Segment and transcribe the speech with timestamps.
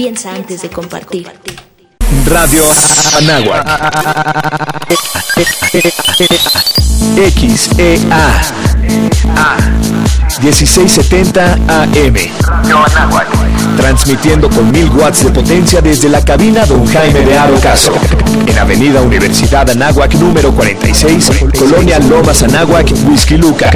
[0.00, 1.30] Piensa antes de compartir.
[2.24, 2.64] Radio
[3.18, 3.66] Anáhuac.
[7.16, 8.42] XEA.
[10.40, 12.14] 1670 AM.
[13.76, 17.92] Transmitiendo con mil watts de potencia desde la cabina Don Jaime de Aro Caso.
[18.46, 23.70] En Avenida Universidad Anáhuac número 46, Colonia Lomas Anáhuac, Whisky Luca.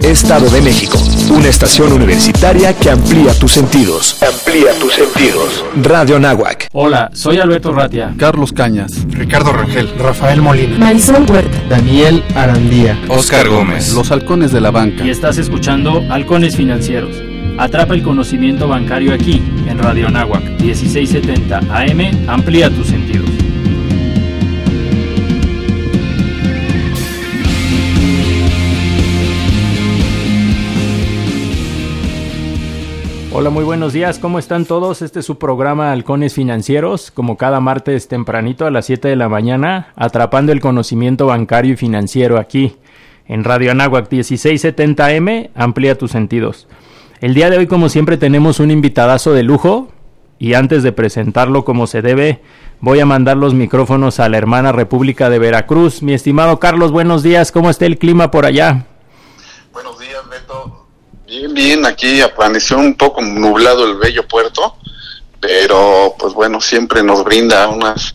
[0.00, 0.98] Estado de México.
[1.30, 4.16] Una estación universitaria que amplía tus sentidos.
[4.22, 5.64] Amplía tus sentidos.
[5.82, 6.68] Radio Anáhuac.
[6.72, 8.14] Hola, soy Alberto Ratia.
[8.16, 8.92] Carlos Cañas.
[9.10, 9.92] Ricardo Rangel.
[9.98, 10.78] Rafael Molina.
[10.78, 11.26] Marisol
[11.68, 12.98] Daniel Arandía.
[13.08, 13.92] Oscar Gómez.
[13.92, 15.04] Los halcones de la banca.
[15.04, 17.22] Y estás escuchando Halcones Financieros.
[17.58, 22.28] Atrapa el conocimiento bancario aquí, en Radio Anáhuac, 1670 AM.
[22.28, 23.27] Amplía tus sentidos.
[33.40, 35.00] Hola, muy buenos días, ¿cómo están todos?
[35.00, 39.28] Este es su programa Halcones Financieros, como cada martes tempranito a las 7 de la
[39.28, 42.78] mañana, atrapando el conocimiento bancario y financiero aquí,
[43.28, 46.66] en Radio Anáhuac 1670M, amplía tus sentidos.
[47.20, 49.86] El día de hoy, como siempre, tenemos un invitadazo de lujo,
[50.40, 52.42] y antes de presentarlo como se debe,
[52.80, 56.02] voy a mandar los micrófonos a la hermana República de Veracruz.
[56.02, 58.86] Mi estimado Carlos, buenos días, ¿cómo está el clima por allá?
[59.72, 60.77] Buenos días, Beto.
[61.28, 64.76] Bien, bien, aquí amaneció un poco nublado el bello puerto,
[65.38, 68.14] pero pues bueno, siempre nos brinda unas,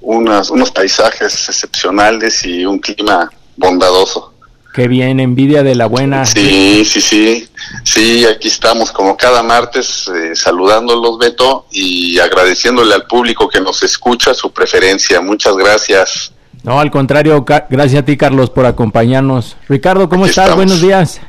[0.00, 4.32] unas, unos paisajes excepcionales y un clima bondadoso.
[4.72, 6.24] Qué bien, envidia de la buena.
[6.24, 7.48] Sí, sí, sí,
[7.82, 13.82] sí, aquí estamos como cada martes eh, saludándolos, Beto, y agradeciéndole al público que nos
[13.82, 15.20] escucha su preferencia.
[15.20, 16.32] Muchas gracias.
[16.62, 19.56] No, al contrario, gracias a ti, Carlos, por acompañarnos.
[19.68, 20.44] Ricardo, ¿cómo Aquí estás?
[20.44, 20.64] estamos.
[20.64, 21.20] Buenos días.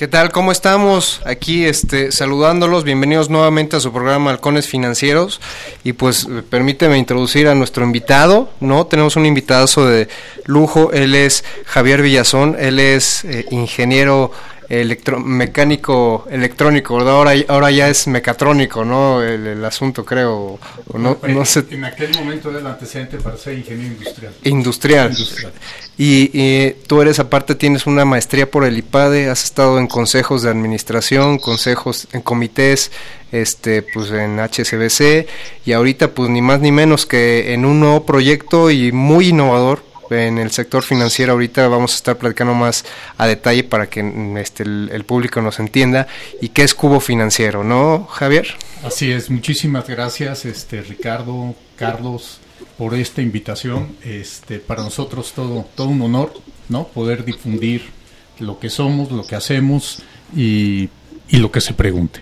[0.00, 0.32] ¿Qué tal?
[0.32, 1.20] ¿Cómo estamos?
[1.26, 5.42] Aquí este, saludándolos, bienvenidos nuevamente a su programa Halcones Financieros
[5.84, 8.86] y pues permíteme introducir a nuestro invitado, ¿no?
[8.86, 10.08] Tenemos un invitadazo de
[10.46, 14.32] lujo, él es Javier Villazón, él es eh, ingeniero
[14.70, 17.14] electro mecánico electrónico, ¿verdad?
[17.14, 19.20] Ahora, ahora ya es mecatrónico, ¿no?
[19.20, 23.36] El, el asunto creo, o no, no sé, En aquel momento era el antecedente para
[23.36, 24.32] ser ingeniero industrial.
[24.44, 25.10] industrial.
[25.10, 25.52] Industrial.
[25.98, 30.42] Y, y tú eres aparte, tienes una maestría por el IPADE, has estado en consejos
[30.42, 32.92] de administración, consejos en comités,
[33.32, 35.28] este, pues en HCBC
[35.66, 39.89] y ahorita pues ni más ni menos que en un nuevo proyecto y muy innovador
[40.10, 41.32] en el sector financiero.
[41.32, 42.84] Ahorita vamos a estar platicando más
[43.18, 46.06] a detalle para que mm, este, el, el público nos entienda
[46.40, 48.48] y qué es Cubo Financiero, ¿no, Javier?
[48.84, 52.40] Así es, muchísimas gracias, este Ricardo, Carlos,
[52.76, 53.96] por esta invitación.
[54.02, 56.32] Este, para nosotros todo, todo un honor,
[56.68, 56.88] ¿no?
[56.88, 57.90] Poder difundir
[58.38, 60.02] lo que somos, lo que hacemos
[60.34, 60.88] y,
[61.28, 62.20] y lo que se pregunte.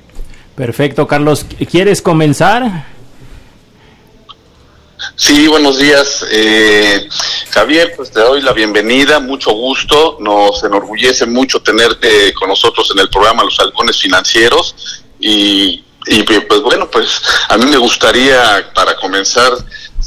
[0.55, 1.47] Perfecto, Carlos.
[1.71, 2.87] ¿Quieres comenzar?
[5.21, 6.25] Sí, buenos días.
[6.31, 7.09] Eh,
[7.51, 10.17] Javier, pues te doy la bienvenida, mucho gusto.
[10.21, 15.03] Nos enorgullece mucho tenerte con nosotros en el programa Los Halcones Financieros.
[15.19, 15.83] Y,
[16.47, 19.51] pues bueno, pues a mí me gustaría, para comenzar,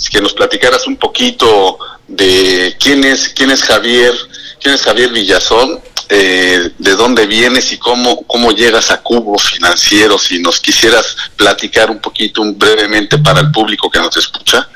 [0.10, 1.78] que nos platicaras un poquito
[2.08, 4.14] de quién es, quién es Javier,
[4.62, 10.18] quién es Javier Villazón, eh, de dónde vienes y cómo, cómo llegas a Cubo Financiero,
[10.18, 14.68] si nos quisieras platicar un poquito, un- brevemente para el público que nos escucha.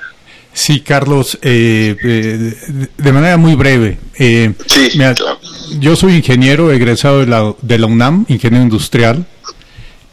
[0.57, 3.99] Sí, Carlos, eh, eh, de- manera muy breve.
[4.17, 5.37] eh, Sí, mira, claro.
[5.79, 9.25] Yo soy ingeniero egresado de la, de la UNAM, ingeniero industrial,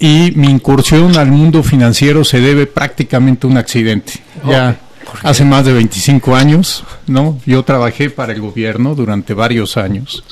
[0.01, 4.15] y mi incursión al mundo financiero se debe prácticamente a un accidente.
[4.49, 4.81] Ya
[5.23, 7.39] hace más de 25 años, ¿no?
[7.47, 10.25] Yo trabajé para el gobierno durante varios años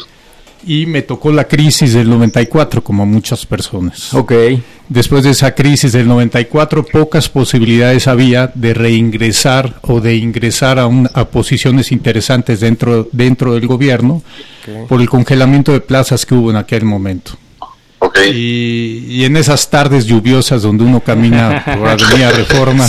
[0.67, 4.13] y me tocó la crisis del 94 como a muchas personas.
[4.13, 4.33] Ok.
[4.91, 10.87] Después de esa crisis del 94, pocas posibilidades había de reingresar o de ingresar a,
[10.89, 14.21] un- a posiciones interesantes dentro, dentro del gobierno
[14.89, 17.33] por el congelamiento de plazas que hubo en aquel momento.
[18.35, 22.85] Y, y en esas tardes lluviosas donde uno camina por Avenida Reforma,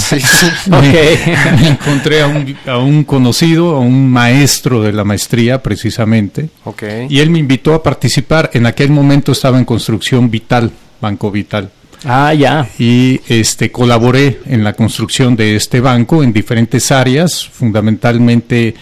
[0.69, 1.59] me, Ok.
[1.61, 6.83] me encontré a un, a un conocido, a un maestro de la maestría precisamente, Ok.
[7.09, 8.49] y él me invitó a participar.
[8.53, 11.69] En aquel momento estaba en construcción Vital, Banco Vital
[12.03, 12.67] Ah, ya.
[12.79, 18.73] y este colaboré en la construcción de este banco en diferentes áreas, fundamentalmente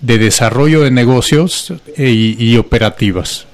[0.00, 3.46] de desarrollo de negocios e- y, operativas.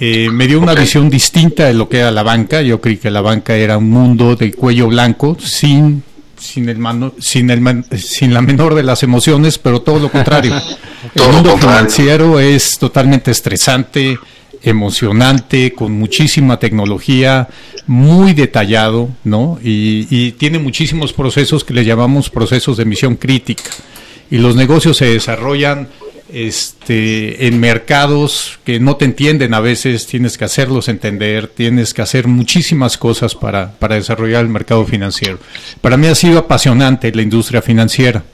[0.00, 0.80] Eh, me dio una Ok.
[0.80, 2.62] visión distinta de lo que era la banca.
[2.62, 6.02] Yo creí que la banca era un mundo de cuello blanco, sin
[6.38, 10.10] sin el mano- sin el man- sin la menor de las emociones, pero todo lo
[10.10, 10.52] contrario.
[11.14, 11.78] Todo el mundo contrario.
[11.78, 14.18] financiero es totalmente estresante,
[14.62, 17.48] emocionante, con muchísima tecnología,
[17.86, 19.58] muy detallado, ¿no?
[19.62, 23.70] Y, y tiene muchísimos procesos que le llamamos procesos de misión crítica.
[24.30, 25.88] Y los negocios se desarrollan
[26.32, 32.02] este, en mercados que no te entienden a veces, tienes que hacerlos entender, tienes que
[32.02, 35.38] hacer muchísimas cosas para, para desarrollar el mercado financiero.
[35.80, 38.24] Para mí ha sido apasionante la industria financiera.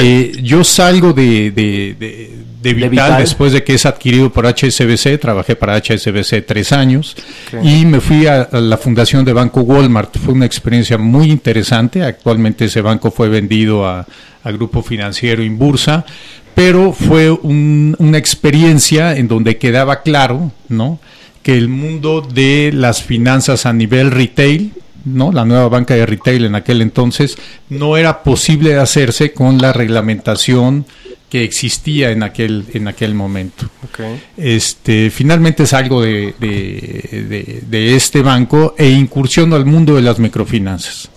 [0.00, 2.30] Eh, yo salgo de, de,
[2.62, 7.16] Vital, después de que es adquirido por HSBC, trabajé para HSBC tres años
[7.62, 10.18] y me fui a, la fundación de Banco Walmart.
[10.18, 12.02] Fue una experiencia muy interesante.
[12.02, 14.06] Actualmente ese banco fue vendido a,
[14.44, 16.04] a Grupo Financiero Inbursa,
[16.54, 20.98] pero fue una experiencia en donde quedaba claro, ¿no?
[21.42, 24.72] que el mundo de las finanzas a nivel retail
[25.04, 25.32] ¿no?
[25.32, 30.84] La nueva banca de retail en aquel entonces no era posible hacerse con la reglamentación
[31.30, 33.70] que existía en aquel en aquel momento.
[34.36, 41.08] Este, finalmente salgo de, de, de, este banco e incursiono al mundo de las microfinanzas.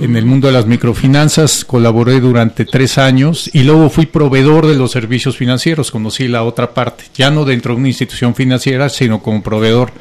[0.00, 4.76] En el mundo de las microfinanzas colaboré durante tres años y luego fui proveedor de
[4.76, 9.20] los servicios financieros, conocí la otra parte, ya no dentro de una institución financiera, sino
[9.20, 9.92] como proveedor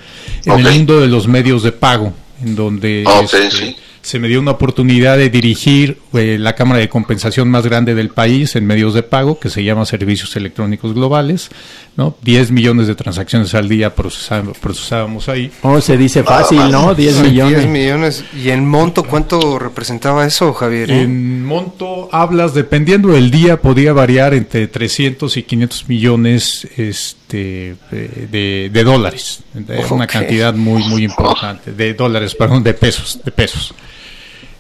[0.46, 2.14] en el mundo de los medios de pago
[2.44, 6.90] en donde ah, este, se me dio una oportunidad de dirigir eh, la Cámara de
[6.90, 11.50] Compensación más grande del país en medios de pago, que se llama Servicios Electrónicos Globales,
[11.98, 12.16] ¿no?
[12.22, 15.52] 10 millones de transacciones al día procesábamos ahí.
[15.62, 16.96] Oh, se dice fácil, ¿no?
[16.96, 17.58] 10 millones.
[17.60, 18.26] 10 millones.
[18.36, 20.92] ¿Y en monto cuánto representaba eso, Javier?
[20.92, 28.70] En monto hablas, dependiendo del día, podía variar entre 300 y 500 millones este, de,
[28.72, 29.44] de dólares.
[29.90, 31.74] Una cantidad muy, muy importante.
[31.74, 33.74] De dólares, perdón, de pesos, de pesos.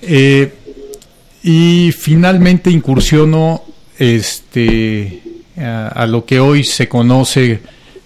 [0.01, 0.53] Eh,
[1.43, 3.63] y finalmente incursionó
[3.97, 5.21] este,
[5.57, 7.59] a, lo que hoy se conoce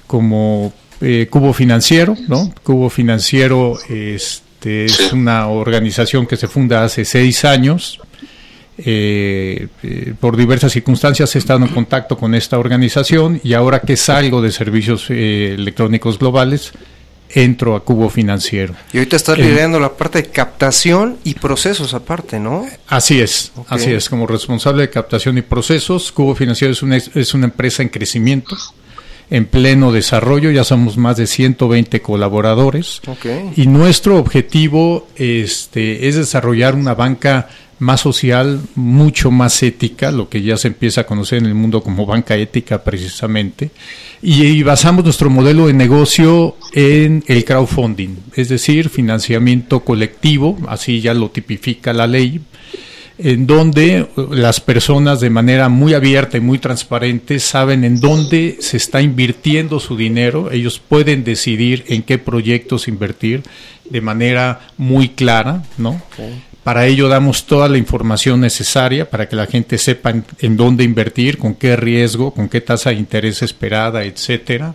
[0.07, 2.53] como eh, Cubo Financiero, ¿no?
[2.63, 7.99] Cubo Financiero este, es una organización que se funda hace seis años.
[8.75, 9.67] Eh,
[10.19, 14.51] por diversas circunstancias he estado en contacto con esta organización y ahora que salgo de
[14.51, 16.73] servicios electrónicos globales,
[17.33, 18.75] entro a Cubo Financiero.
[18.91, 22.65] Y ahorita estás liderando la parte de captación y procesos aparte, ¿no?
[22.87, 24.09] Así es, así es.
[24.09, 28.55] Como responsable de captación y procesos, Cubo Financiero es una, es una empresa en crecimiento,
[29.29, 33.01] en pleno desarrollo, ya somos más de 120 colaboradores.
[33.55, 37.49] Y nuestro objetivo este, es desarrollar una banca
[37.79, 41.81] más social, mucho más ética, lo que ya se empieza a conocer en el mundo
[41.81, 43.71] como banca ética precisamente,
[44.25, 51.13] y, basamos nuestro modelo de negocio en el crowdfunding, es decir, financiamiento colectivo, así ya
[51.13, 52.39] lo tipifica la ley,
[53.17, 58.77] en donde las personas de manera muy abierta y muy transparente saben en dónde se
[58.77, 63.43] está invirtiendo su dinero, ellos pueden decidir en qué proyectos invertir
[63.89, 66.01] de manera muy clara, ¿no?
[66.63, 71.37] Para ello damos toda la información necesaria para que la gente sepa en, dónde invertir,
[71.37, 74.73] con qué riesgo, con qué tasa de interés esperada, etcétera.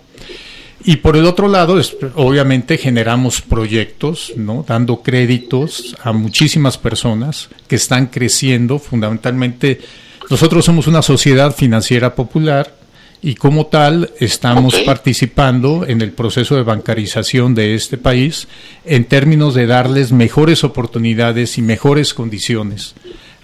[0.84, 1.80] Y por el otro lado,
[2.14, 4.64] obviamente generamos proyectos, ¿no?
[4.68, 8.78] dando créditos a muchísimas personas que están creciendo.
[8.78, 9.80] Fundamentalmente,
[10.30, 12.74] nosotros somos una sociedad financiera popular
[13.22, 18.48] y como tal estamos participando en el proceso de bancarización de este país
[18.84, 22.94] en términos de darles mejores oportunidades y mejores condiciones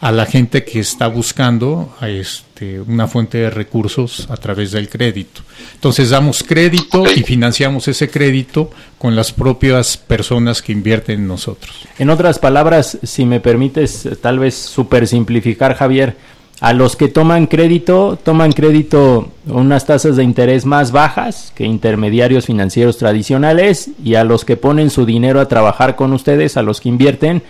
[0.00, 5.40] a la gente que está buscando este, una fuente de recursos a través del crédito.
[5.74, 11.88] Entonces damos crédito y financiamos ese crédito con las propias personas que invierten en nosotros.
[11.98, 16.16] En otras palabras, si me permites tal vez super simplificar, Javier,
[16.60, 22.46] a los que toman crédito, toman crédito unas tasas de interés más bajas que intermediarios
[22.46, 26.80] financieros tradicionales y a los que ponen su dinero a trabajar con ustedes, a los
[26.80, 27.42] que invierten,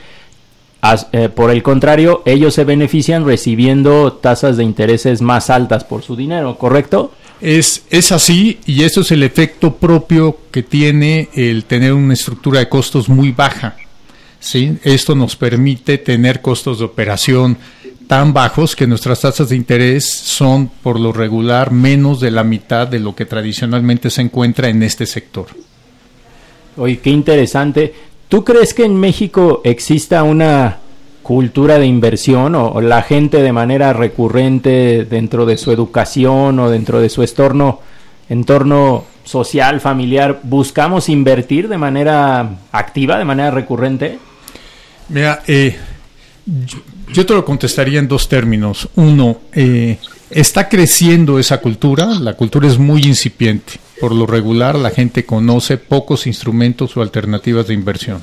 [1.13, 6.15] eh, por el contrario, ellos se benefician recibiendo tasas de intereses más altas por su
[6.15, 7.13] dinero, ¿correcto?
[7.41, 12.61] Es, es así y eso es el efecto propio que tiene el tener una estructura
[12.61, 13.77] de costos muy baja.
[14.41, 14.77] ¿sí?
[14.85, 17.57] Esto nos permite tener costos de operación
[18.07, 22.87] tan bajos que nuestras tasas de interés son por lo regular menos de la mitad
[22.87, 25.47] de lo que tradicionalmente se encuentra en este sector.
[26.77, 27.95] Oye, qué interesante.
[28.29, 30.79] ¿Tú crees que en México exista una
[31.23, 37.01] cultura de inversión o, la gente de manera recurrente dentro de su educación o dentro
[37.01, 37.81] de su entorno,
[38.29, 44.19] entorno social, familiar, buscamos invertir de manera activa, de manera recurrente?
[45.09, 45.77] Mira, eh,
[47.13, 48.89] yo, te lo contestaría en dos términos.
[48.97, 49.99] Uno, eh,
[50.31, 53.75] está creciendo esa cultura, la cultura es muy incipiente.
[54.01, 58.21] por lo regular la gente conoce pocos instrumentos o alternativas de inversión.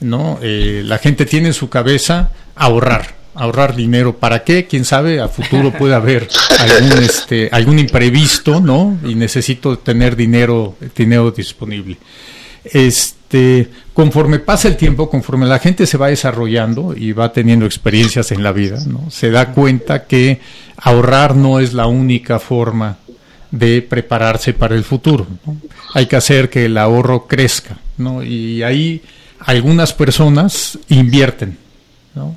[0.00, 0.38] ¿no?
[0.42, 4.16] Eh, la gente tiene en su cabeza ahorrar, ahorrar dinero.
[4.16, 4.66] ¿Para qué?
[4.66, 8.98] Quién sabe, a futuro puede haber algún, este, algún imprevisto, ¿no?
[9.04, 11.98] Y necesito tener dinero, dinero disponible.
[12.64, 13.13] Este,
[13.92, 18.42] conforme pasa el tiempo, conforme la gente se va desarrollando y va teniendo experiencias en
[18.42, 19.10] la vida, ¿no?
[19.10, 20.40] se da cuenta que
[20.76, 22.98] ahorrar no es la única forma
[23.50, 25.26] de prepararse para el futuro.
[25.94, 28.22] Hay que hacer que el ahorro crezca, ¿no?
[28.22, 29.00] Y ahí
[29.38, 31.56] algunas personas invierten,
[32.14, 32.36] ¿no?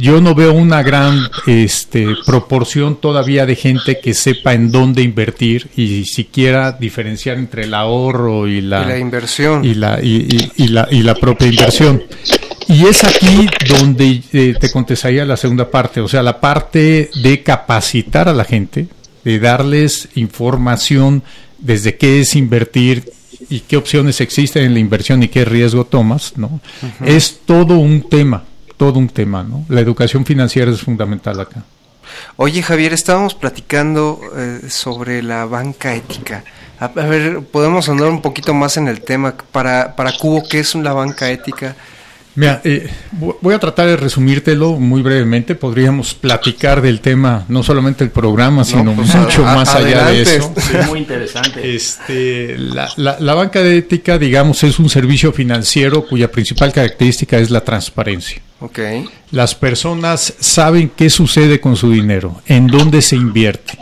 [0.00, 5.68] Yo no veo una gran este, proporción todavía de gente que sepa en dónde invertir
[5.76, 11.14] y siquiera diferenciar entre el ahorro y la, inversión y la, y, la, y la
[11.14, 12.02] propia inversión.
[12.66, 17.42] Y es aquí donde eh, te contestaría la segunda parte, o sea, la parte de
[17.42, 18.86] capacitar a la gente,
[19.24, 21.22] de darles información
[21.58, 23.12] desde qué es invertir
[23.48, 26.60] y qué opciones existen en la inversión y qué riesgo tomas, ¿no?
[27.04, 28.44] Es todo un tema,
[28.80, 29.66] todo un tema, ¿no?
[29.68, 31.62] La educación financiera es fundamental acá.
[32.36, 36.44] Oye Javier, estábamos platicando eh, sobre la banca ética.
[36.78, 39.34] A, ver, podemos andar un poquito más en el tema.
[39.52, 41.76] Para, para Cubo, ¿qué es la banca ética?
[42.36, 42.88] Mira, eh,
[43.40, 45.54] voy a tratar de resumírtelo muy brevemente.
[45.54, 50.54] Podríamos platicar del tema, no solamente el programa, sino pues, mucho más allá de eso.
[50.86, 51.74] muy interesante.
[51.74, 57.50] Este, la, la, banca de ética, digamos, es un servicio financiero cuya principal característica es
[57.50, 58.40] la transparencia.
[58.60, 59.06] Okay.
[59.30, 63.78] Las personas saben qué sucede con su dinero, en dónde se invierte.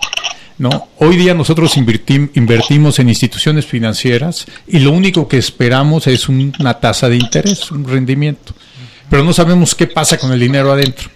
[0.58, 0.88] ¿No?
[0.98, 7.08] Hoy día nosotros invertimos en instituciones financieras y lo único que esperamos es una tasa
[7.08, 8.54] de interés, un rendimiento.
[9.08, 11.08] Pero no sabemos qué pasa con el dinero adentro,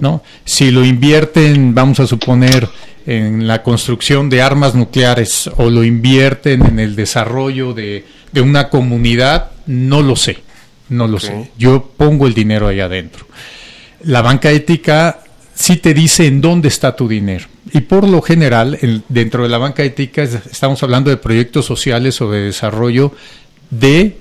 [0.00, 0.22] ¿no?
[0.44, 2.68] Si lo invierten, vamos a suponer,
[3.08, 8.04] en la construcción de armas nucleares o lo invierten en el desarrollo de,
[8.36, 10.40] una comunidad, no lo sé,
[10.90, 11.50] no lo sé.
[11.56, 13.26] Yo pongo el dinero ahí adentro.
[14.02, 15.20] La banca ética
[15.58, 17.46] sí te dice en dónde está tu dinero.
[17.72, 22.30] Y por lo general, dentro de la banca ética estamos hablando de proyectos sociales o
[22.30, 23.12] de desarrollo
[23.68, 24.16] de,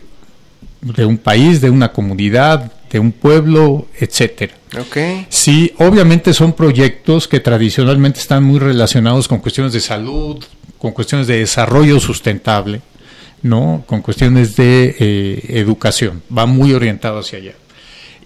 [0.82, 4.56] de un país, de una comunidad, de un pueblo, etcétera.
[4.88, 5.28] Okay.
[5.30, 10.44] Sí, obviamente son proyectos que tradicionalmente están muy relacionados con cuestiones de salud,
[10.80, 12.82] con cuestiones de desarrollo sustentable,
[13.44, 13.84] ¿no?
[13.86, 16.24] Con cuestiones de eh, educación.
[16.36, 17.54] Va muy orientado hacia allá.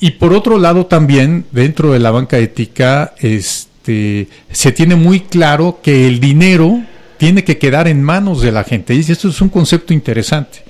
[0.01, 5.79] Y por otro lado también, dentro de la banca ética, este, se tiene muy claro
[5.83, 6.81] que el dinero
[7.17, 8.95] tiene que quedar en manos de la gente.
[8.95, 10.63] Y esto es un concepto interesante.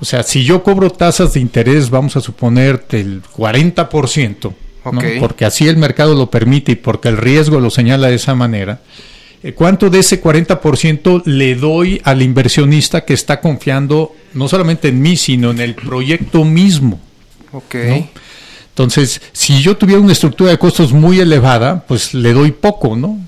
[0.00, 4.54] O sea, si yo cobro tasas de interés, vamos a suponer del 40%,
[5.20, 8.80] porque así el mercado lo permite y porque el riesgo lo señala de esa manera,
[9.42, 15.02] eh, ¿cuánto de ese 40% le doy al inversionista que está confiando no solamente en
[15.02, 16.98] mí, sino en el proyecto mismo?
[17.52, 18.08] Okay.
[18.80, 23.18] Entonces, si yo tuviera una estructura de costos muy elevada, pues le doy poco, ¿no?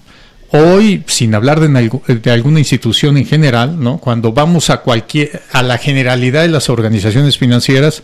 [0.51, 3.99] Hoy, sin hablar de, alguna institución en general, ¿no?
[3.99, 8.03] Cuando vamos a cualquier a la generalidad de las organizaciones financieras,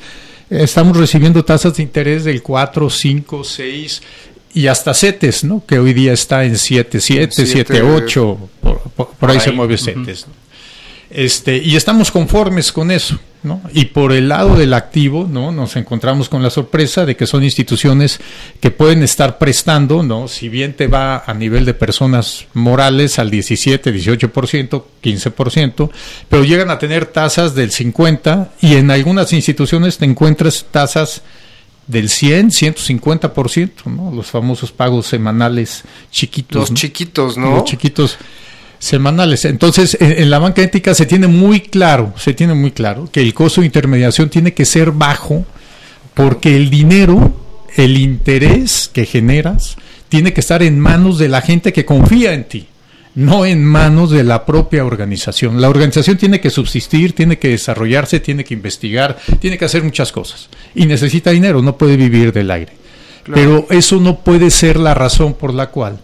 [0.50, 4.02] estamos recibiendo tasas de interés del 4, 5, 6
[4.52, 5.64] y hasta CETES, ¿no?
[5.67, 8.38] Que hoy día está en 7, 7, 7, 8,
[9.19, 10.26] por, ahí, se mueve CETES.
[11.09, 13.19] Este, y estamos conformes con eso.
[13.42, 13.61] ¿No?
[13.73, 15.52] Y por el lado del activo, ¿no?
[15.52, 18.21] Nos encontramos con la sorpresa de que son instituciones
[18.61, 20.28] que pueden estar prestando, ¿no?
[20.28, 25.90] Si bien te va a nivel de personas morales al 17, 18%, 15%,
[26.28, 31.23] pero llegan a tener tasas del 50 y en algunas instituciones te encuentras tasas
[31.87, 34.12] del 100, 150%, ¿no?
[34.14, 36.71] Los famosos pagos semanales chiquitos.
[36.71, 37.57] Los chiquitos, ¿no?
[37.57, 38.18] Los chiquitos
[38.78, 39.44] semanales.
[39.44, 43.35] Entonces, en, la banca ética se tiene muy claro, se tiene muy claro que el
[43.35, 45.44] costo de intermediación tiene que ser bajo
[46.14, 47.37] porque el dinero,
[47.76, 49.76] el interés que generas,
[50.08, 52.66] tiene que estar en manos de la gente que confía en ti,
[53.14, 55.61] no en manos de la propia organización.
[55.61, 60.12] La organización tiene que subsistir, tiene que desarrollarse, tiene que investigar, tiene que hacer muchas
[60.12, 62.73] cosas y necesita dinero, no puede vivir del aire.
[63.32, 66.00] Pero eso no puede ser la razón por la cual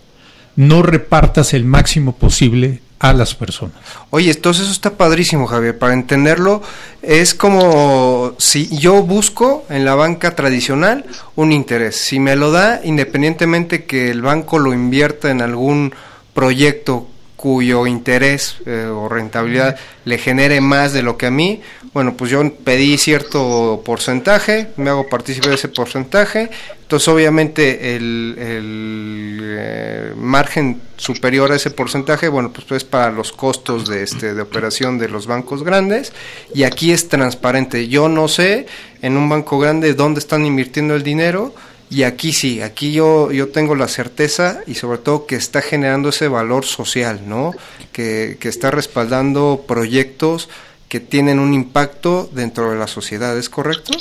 [0.56, 3.76] no repartas el máximo posible a las personas.
[4.10, 5.78] Oye, entonces eso está padrísimo, Javier.
[5.78, 6.62] Para entenderlo,
[7.02, 11.04] es como si yo busco en la banca tradicional
[11.36, 11.96] un interés.
[11.96, 15.94] Si me lo da, independientemente que el banco lo invierta en algún
[16.32, 17.06] proyecto
[17.44, 21.60] cuyo interés eh, o rentabilidad le genere más de lo que a mí,
[21.92, 26.48] bueno, pues yo pedí cierto porcentaje, me hago partícipe de ese porcentaje,
[26.80, 33.90] entonces obviamente el, eh, margen superior a ese porcentaje, bueno, pues es para los costos
[33.90, 36.14] de, este, de operación de los bancos grandes.
[36.54, 38.64] Y aquí es transparente, yo no sé
[39.02, 41.54] en un banco grande dónde están invirtiendo el dinero,
[41.90, 46.08] y aquí sí, aquí yo, yo tengo la certeza y sobre todo que está generando
[46.08, 47.52] ese valor social, ¿no?
[47.92, 50.48] Que, que está respaldando proyectos
[50.88, 53.92] que tienen un impacto dentro de la sociedad, ¿es correcto?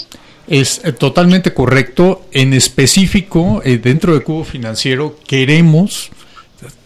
[0.48, 2.26] Es eh, totalmente correcto.
[2.32, 6.12] En específico, eh, dentro de Cubo Financiero, queremos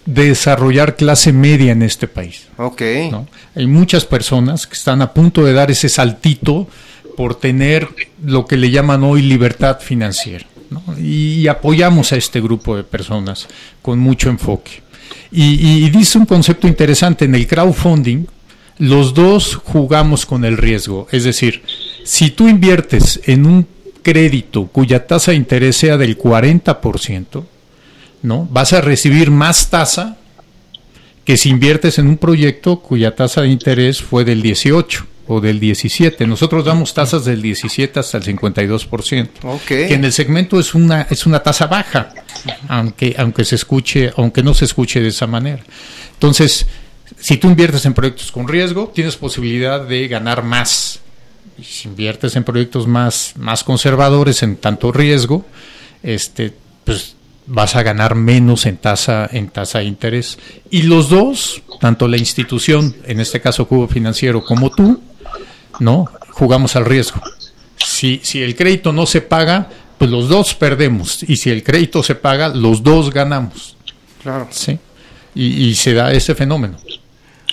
[0.05, 2.47] desarrollar clase media en este país.
[2.57, 2.81] Ok.
[3.55, 6.67] Hay muchas personas que están a punto de dar ese saltito
[7.17, 7.89] por tener
[8.23, 10.45] lo que le llaman hoy libertad financiera.
[11.01, 13.47] Y, apoyamos a este grupo de personas
[13.81, 14.81] con mucho enfoque.
[15.31, 18.25] Y, dice un concepto interesante, en el crowdfunding
[18.79, 21.63] los dos jugamos con el riesgo, es decir,
[22.03, 23.67] si tú inviertes en un
[24.03, 27.43] crédito cuya tasa de interés sea del 40%,
[28.21, 28.47] ¿no?
[28.51, 30.17] Vas a recibir más tasa
[31.25, 35.59] que si inviertes en un proyecto cuya tasa de interés fue del 18 o del
[35.59, 36.25] 17.
[36.25, 39.29] Nosotros damos tasas del 17 hasta el 52%.
[39.43, 39.87] Okay.
[39.87, 42.09] Que en el segmento es una es una tasa baja,
[42.67, 45.63] aunque aunque se escuche, aunque no se escuche de esa manera.
[46.13, 46.65] Entonces,
[47.19, 50.99] si tú inviertes en proyectos con riesgo, tienes posibilidad de ganar más.
[51.57, 55.45] Y si inviertes en proyectos más más conservadores en tanto riesgo,
[56.03, 56.53] este
[56.83, 57.15] pues
[57.47, 60.37] vas a ganar menos en tasa en tasa de interés.
[60.69, 65.01] Y los dos, tanto la institución, en este caso Cubo Financiero, como tú,
[65.79, 66.05] ¿no?
[66.31, 67.21] Jugamos al riesgo.
[67.77, 71.23] Si, si el crédito no se paga, pues los dos perdemos.
[71.23, 73.75] Y si el crédito se paga, los dos ganamos.
[74.21, 74.47] Claro.
[74.51, 74.77] ¿Sí?
[75.33, 76.77] Y, se da ese fenómeno.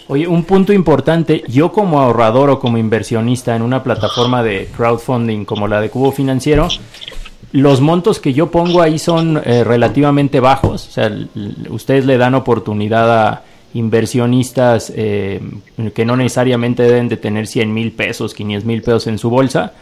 [0.08, 5.44] Oye, un punto importante, yo como ahorrador o como inversionista en una plataforma de crowdfunding
[5.44, 6.68] como la de Cubo Financiero,
[7.52, 11.10] los montos que yo pongo ahí son eh, relativamente bajos, o sea,
[11.68, 13.42] ustedes le dan oportunidad a
[13.74, 15.40] inversionistas eh,
[15.94, 19.72] que no necesariamente deben de tener 100 mil pesos, 500 mil pesos en su bolsa.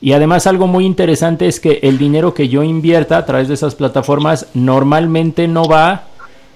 [0.00, 3.54] Y además algo muy interesante es que el dinero que yo invierta a través de
[3.54, 6.04] esas plataformas normalmente no va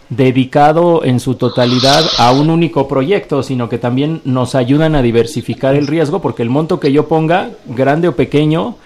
[0.09, 5.75] dedicado en su totalidad a un único proyecto, sino que también nos ayudan a diversificar
[5.75, 8.77] el riesgo porque el monto que yo ponga, grande o pequeño,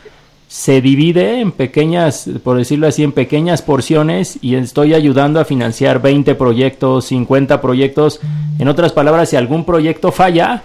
[0.51, 6.03] se divide en pequeñas, por decirlo así, en pequeñas porciones y estoy ayudando a financiar
[6.03, 8.19] 20 proyectos, 50 proyectos.
[8.59, 10.65] En otras palabras, si algún proyecto falla,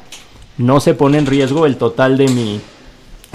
[0.57, 2.59] no se pone en riesgo el total de mi,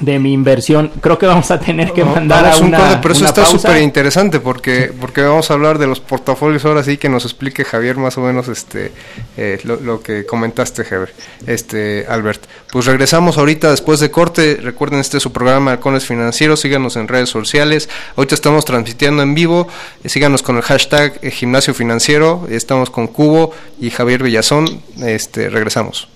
[0.00, 0.90] de mi inversión.
[1.00, 4.92] Creo que vamos a tener que mandar a una, Pero eso está súper interesante porque
[4.98, 8.22] porque vamos a hablar de los portafolios ahora sí que nos explique Javier más o
[8.22, 8.92] menos este
[9.36, 11.12] eh, lo, que comentaste Javier,
[11.46, 12.44] este Albert.
[12.72, 14.58] Pues regresamos ahorita después de corte.
[14.60, 16.60] Recuerden este es su programa Halcones Financieros.
[16.60, 17.88] Síganos en redes sociales.
[18.16, 19.68] Ahorita estamos transmitiendo en vivo.
[20.02, 22.46] Eh, síganos con el hashtag eh, Gimnasio Financiero.
[22.50, 24.82] Estamos con Cubo y Javier Villazón.
[25.02, 26.08] Este regresamos.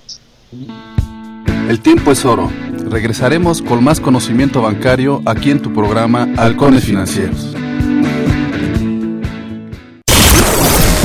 [1.68, 2.51] El tiempo es oro.
[2.88, 7.55] Regresaremos con más conocimiento bancario aquí en tu programa Halcones Financieros.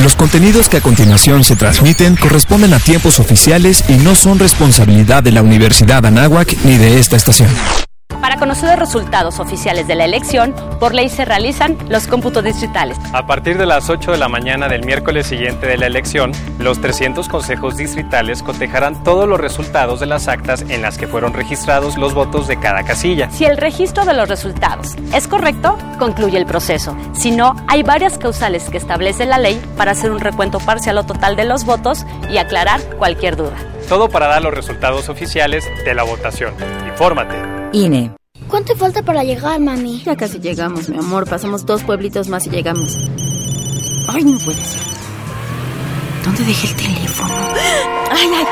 [0.03, 5.23] Los contenidos que a continuación se transmiten corresponden a tiempos oficiales y no son responsabilidad
[5.23, 7.49] de la Universidad Anáhuac ni de esta estación.
[8.21, 12.97] Para conocer los resultados oficiales de la elección, por ley se realizan los cómputos distritales.
[13.13, 16.79] A partir de las 8 de la mañana del miércoles siguiente de la elección, los
[16.81, 21.97] 300 consejos distritales cotejarán todos los resultados de las actas en las que fueron registrados
[21.97, 23.31] los votos de cada casilla.
[23.31, 26.95] Si el registro de los resultados es correcto, concluye el proceso.
[27.13, 31.03] Si no, hay varias causales que establece la ley para hacer un recuento parcial o
[31.03, 33.55] total de los votos y aclarar cualquier duda.
[33.87, 36.53] Todo para dar los resultados oficiales de la votación.
[36.87, 37.58] Infórmate.
[37.71, 38.11] INE.
[38.47, 40.01] ¿Cuánto falta para llegar, mami?
[40.03, 41.29] Ya casi llegamos, mi amor.
[41.29, 42.97] Pasamos dos pueblitos más y llegamos.
[44.07, 44.81] Ay, no puede ser.
[46.25, 47.33] ¿Dónde dejé el teléfono?
[48.11, 48.45] ¡Ay, ay!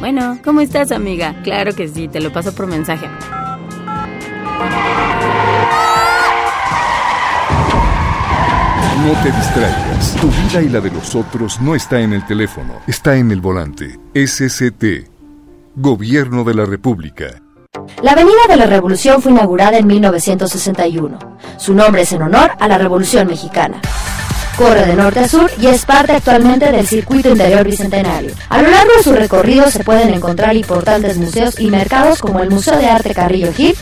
[0.00, 1.40] Bueno, ¿cómo estás, amiga?
[1.42, 3.06] Claro que sí, te lo paso por mensaje.
[9.04, 10.16] No te distraigas.
[10.20, 13.40] Tu vida y la de los otros no está en el teléfono, está en el
[13.40, 13.98] volante.
[14.14, 15.11] SCT
[15.74, 17.40] Gobierno de la República.
[18.02, 21.18] La Avenida de la Revolución fue inaugurada en 1961.
[21.56, 23.80] Su nombre es en honor a la Revolución Mexicana.
[24.58, 28.32] Corre de norte a sur y es parte actualmente del circuito interior bicentenario.
[28.50, 32.50] A lo largo de su recorrido se pueden encontrar importantes museos y mercados como el
[32.50, 33.74] Museo de Arte Carrillo Gil,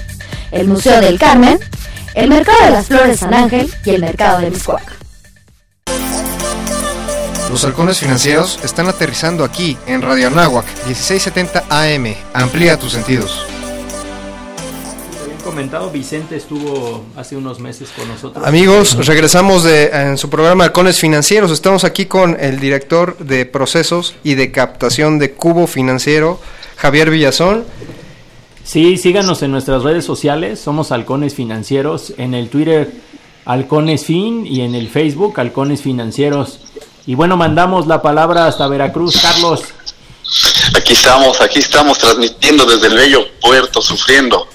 [0.52, 1.58] el Museo del Carmen,
[2.14, 4.99] el Mercado de las Flores San Ángel y el Mercado de Miscuac.
[7.50, 12.14] Los halcones financieros están aterrizando aquí, en Radio Anáhuac, 1670 AM.
[12.32, 13.44] Amplía tus sentidos.
[15.42, 18.46] comentado, Vicente estuvo hace unos meses con nosotros.
[18.46, 21.50] Amigos, regresamos de, en su programa Halcones Financieros.
[21.50, 26.38] Estamos aquí con el director de procesos y de captación de Cubo Financiero,
[26.76, 27.64] Javier Villazón.
[28.62, 32.92] Sí, síganos en nuestras redes sociales, somos Halcones Financieros, en el Twitter
[33.44, 36.60] Halcones Fin y en el Facebook Halcones Financieros.
[37.06, 39.62] Y bueno, mandamos la palabra hasta Veracruz, Carlos.
[40.76, 44.46] Aquí estamos, aquí estamos transmitiendo desde el bello puerto, sufriendo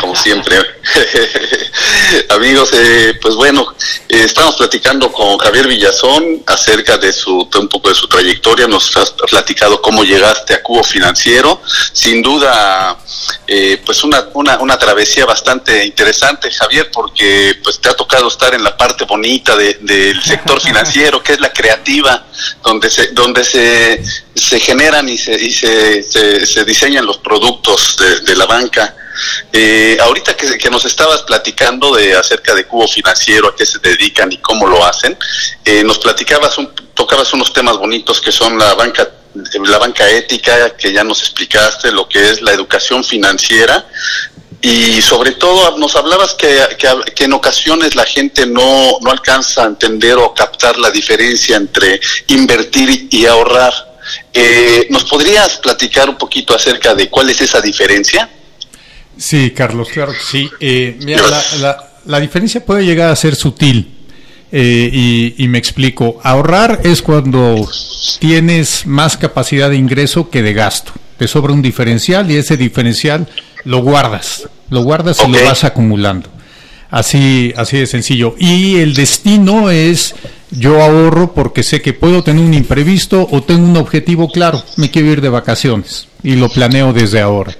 [0.00, 0.58] como siempre.
[2.30, 3.74] Amigos, eh, pues bueno,
[4.08, 8.66] eh, estamos platicando con Javier Villazón acerca de su un poco de su trayectoria.
[8.66, 11.60] Nos has platicado cómo llegaste a Cubo Financiero.
[11.92, 12.98] Sin duda,
[13.46, 18.54] eh, pues una, una, una, travesía bastante interesante, Javier, porque pues te ha tocado estar
[18.54, 22.26] en la parte bonita del sector financiero, que es la creativa,
[22.62, 24.02] donde se donde se,
[24.34, 28.94] se generan y se, y se, se, diseñan los productos de, de la banca.
[29.52, 34.30] Eh, ahorita que, nos estabas platicando de acerca de Cubo Financiero, a qué se dedican
[34.32, 35.16] y cómo lo hacen,
[35.64, 39.08] eh, nos platicabas, un, tocabas unos temas bonitos que son la banca
[39.66, 43.86] la banca ética, que ya nos explicaste, lo que es la educación financiera,
[44.62, 49.64] y sobre todo nos hablabas que, que, que, en ocasiones la gente no, no alcanza
[49.64, 53.72] a entender o captar la diferencia entre invertir y ahorrar.
[54.32, 58.28] Eh, ¿Nos podrías platicar un poquito acerca de cuál es esa diferencia?
[59.16, 60.50] Sí, Carlos, claro que sí.
[60.60, 63.92] Eh, mira, la, la, la, diferencia puede llegar a ser sutil.
[64.52, 66.20] Eh, y, y, me explico.
[66.22, 67.68] Ahorrar es cuando
[68.20, 70.92] tienes más capacidad de ingreso que de gasto.
[71.18, 73.26] Te sobra un diferencial y ese diferencial
[73.64, 74.48] lo guardas.
[74.70, 75.34] Lo guardas okay.
[75.34, 76.28] y lo vas acumulando.
[76.90, 78.36] Así, así de sencillo.
[78.38, 80.14] Y el destino es
[80.50, 84.62] yo ahorro porque sé que puedo tener un imprevisto o tengo un objetivo claro.
[84.76, 87.54] Me quiero ir de vacaciones y lo planeo desde ahora.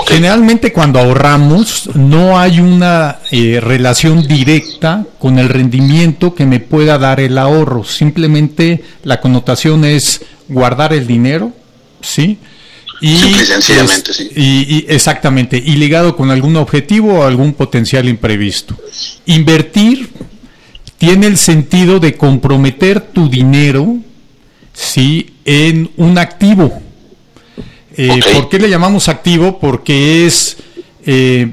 [0.00, 0.16] Okay.
[0.16, 6.98] Generalmente cuando ahorramos no hay una eh, relación directa con el rendimiento que me pueda
[6.98, 7.84] dar el ahorro.
[7.84, 11.52] Simplemente la connotación es guardar el dinero,
[12.00, 12.38] ¿sí?
[13.00, 14.30] Y, sencillamente, es, sí.
[14.34, 18.76] y, y, exactamente, y ligado con algún objetivo o algún potencial imprevisto.
[19.26, 20.10] Invertir
[20.96, 23.96] tiene el sentido de comprometer tu dinero,
[24.72, 25.34] ¿sí?
[25.44, 26.82] En un activo
[27.98, 28.32] eh, okay.
[28.32, 29.58] ¿Por qué le llamamos activo?
[29.58, 30.56] Porque es,
[31.04, 31.50] eh,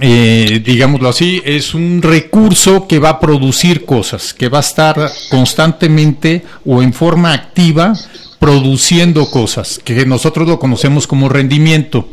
[0.00, 5.10] eh, digámoslo así, es un recurso que va a producir cosas, que va a estar
[5.30, 7.92] constantemente o en forma activa
[8.38, 12.08] produciendo cosas, que nosotros lo conocemos como rendimiento.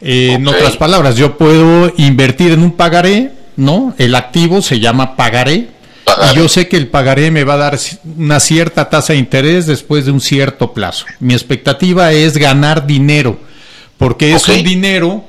[0.00, 0.30] Okay.
[0.30, 3.94] En otras palabras, yo puedo invertir en un pagaré, ¿no?
[3.98, 5.68] El activo se llama pagaré,
[6.32, 7.78] y yo sé que el pagaré me va a dar
[8.16, 11.06] una cierta tasa de interés después de un cierto plazo.
[11.20, 13.38] Mi expectativa es ganar dinero,
[13.98, 15.24] porque es un dinero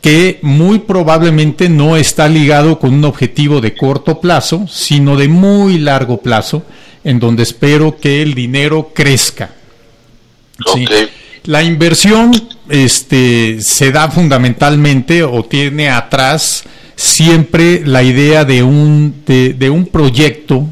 [0.00, 5.78] que muy probablemente no está ligado con un objetivo de corto plazo, sino de muy
[5.78, 6.62] largo plazo,
[7.04, 9.50] en donde espero que el dinero crezca.
[10.66, 10.86] Okay.
[10.86, 11.08] ¿Sí?
[11.44, 12.32] La inversión
[12.70, 16.64] este, se da fundamentalmente o tiene atrás
[16.96, 20.66] siempre la idea de un, de, de un proyecto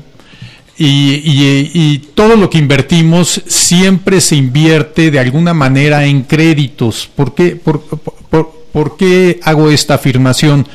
[0.78, 7.08] y, y, y, todo lo que invertimos siempre se invierte de alguna manera en créditos.
[7.14, 10.66] ¿Por qué, por, por, por qué hago esta afirmación?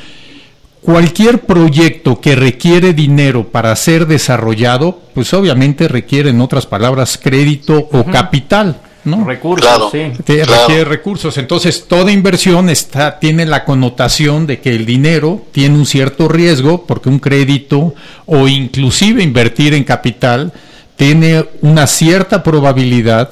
[0.80, 7.74] Cualquier proyecto que requiere dinero para ser desarrollado, pues obviamente requiere, en otras palabras, crédito
[7.74, 8.00] uh -huh.
[8.00, 8.80] o capital.
[9.04, 9.24] ¿No?
[9.24, 10.12] Recursos, claro, sí.
[10.24, 10.62] Te claro.
[10.62, 11.38] Requiere recursos.
[11.38, 16.86] Entonces, toda inversión está, tiene la connotación de que el dinero tiene un cierto riesgo,
[16.86, 17.94] porque un crédito
[18.26, 20.52] o inclusive invertir en capital
[20.96, 23.30] tiene una cierta probabilidad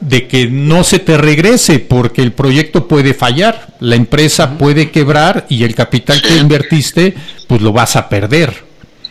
[0.00, 5.46] de que no se te regrese porque el proyecto puede fallar, la empresa puede quebrar
[5.50, 6.28] y el capital sí.
[6.28, 7.14] que invertiste
[7.46, 8.64] pues lo vas a perder.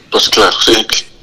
[0.09, 0.73] Pues claro, sí.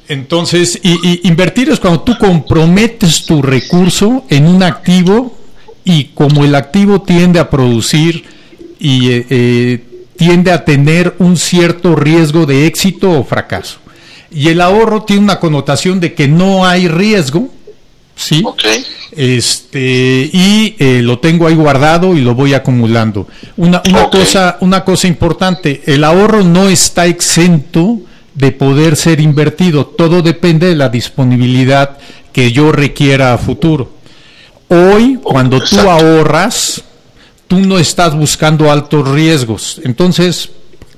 [0.09, 5.37] Entonces, y, y invertir es cuando tú comprometes tu recurso en un activo
[5.83, 8.25] y como el activo tiende a producir
[8.79, 9.83] y eh, eh,
[10.17, 13.79] tiende a tener un cierto riesgo de éxito o fracaso.
[14.29, 17.49] Y el ahorro tiene una connotación de que no hay riesgo,
[18.15, 18.43] ¿sí?
[18.45, 18.85] Okay.
[19.13, 23.27] Este, y eh, lo tengo ahí guardado y lo voy acumulando.
[23.55, 24.21] Una, una, okay.
[24.21, 28.01] cosa, una cosa importante, el ahorro no está exento
[28.37, 29.87] de poder ser invertido.
[29.87, 31.97] Todo depende de la disponibilidad
[32.31, 33.93] que yo requiera a futuro.
[34.67, 36.83] Hoy, cuando tú ahorras,
[37.47, 39.81] tú no estás buscando altos riesgos.
[39.83, 40.51] Entonces,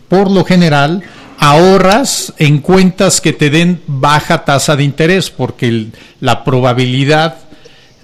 [0.10, 1.02] por lo general,
[1.38, 5.88] ahorras en cuentas que te den baja tasa de interés, porque
[6.20, 7.38] la probabilidad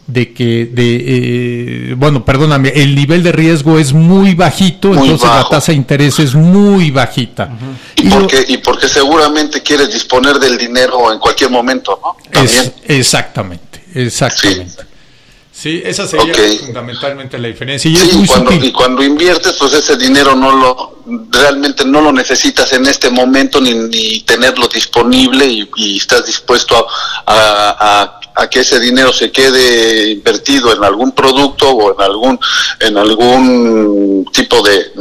[0.08, 5.48] de que, de, eh, bueno, perdóname, el nivel de riesgo es muy bajito, entonces la
[5.50, 7.50] tasa de interés es muy bajita.
[7.96, 12.16] y, porque, y porque seguramente quieres disponer del dinero en cualquier momento, ¿no?
[12.32, 12.74] También.
[12.88, 14.72] exactamente, exactamente.
[14.72, 14.95] Sí.
[15.64, 16.34] Esa sería
[16.66, 17.90] fundamentalmente la diferencia.
[17.90, 20.96] Y, sí, cuando, y cuando inviertes, pues ese dinero no lo
[21.30, 26.88] realmente no lo necesitas en este momento ni, ni tenerlo disponible y, estás dispuesto
[27.28, 32.40] a a que ese dinero se quede invertido en algún producto o en algún
[32.80, 34.92] en algún tipo de,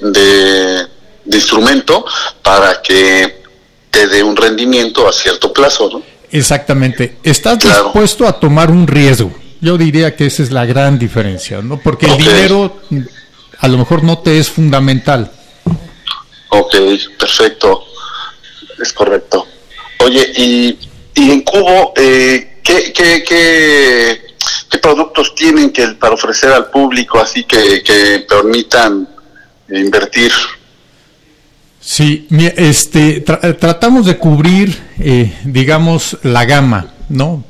[0.00, 0.86] de,
[1.26, 2.04] instrumento
[2.42, 3.42] para que
[3.90, 6.02] te dé un rendimiento a cierto plazo, ¿no?
[6.30, 7.18] Exactamente.
[7.22, 9.32] Estás dispuesto a tomar un riesgo.
[9.60, 11.78] Yo diría que esa es la gran diferencia, ¿no?
[11.78, 12.80] Porque el dinero
[13.58, 15.30] a lo mejor no te es fundamental.
[16.48, 16.74] Ok,
[17.18, 17.84] perfecto.
[18.80, 19.46] Es correcto.
[19.98, 20.78] Oye, y,
[21.14, 27.44] y en Cubo, eh, ¿Qué, qué, qué, productos tienen que para ofrecer al público así
[27.44, 29.08] que, que permitan
[29.68, 30.32] invertir?
[31.80, 37.44] Sí, este, tratamos de cubrir, eh, digamos, la gama, ¿no?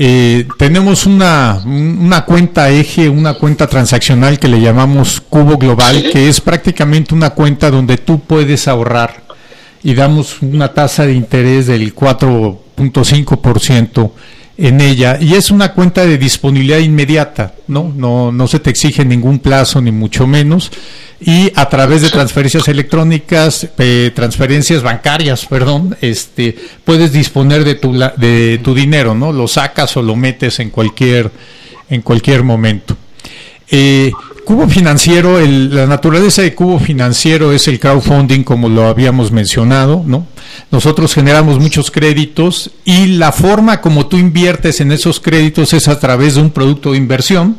[0.00, 6.28] Eh, tenemos una, una cuenta eje, una cuenta transaccional que le llamamos Cubo Global, que
[6.28, 9.24] es prácticamente una cuenta donde tú puedes ahorrar
[9.82, 14.12] y damos una tasa de interés del 4.5%
[14.58, 17.92] en ella y es una cuenta de disponibilidad inmediata, ¿no?
[17.96, 20.72] No, no se te exige ningún plazo ni mucho menos
[21.20, 27.92] y a través de transferencias electrónicas, eh, transferencias bancarias, perdón, este, puedes disponer de tu,
[27.92, 29.32] de tu dinero, ¿no?
[29.32, 31.30] Lo sacas o lo metes en cualquier,
[31.88, 32.96] en cualquier momento.
[33.70, 34.10] Eh,
[34.48, 40.26] Cubo financiero, la naturaleza de cubo financiero es el crowdfunding, como lo habíamos mencionado, ¿no?
[40.70, 46.00] Nosotros generamos muchos créditos y la forma como tú inviertes en esos créditos es a
[46.00, 47.58] través de un producto de inversión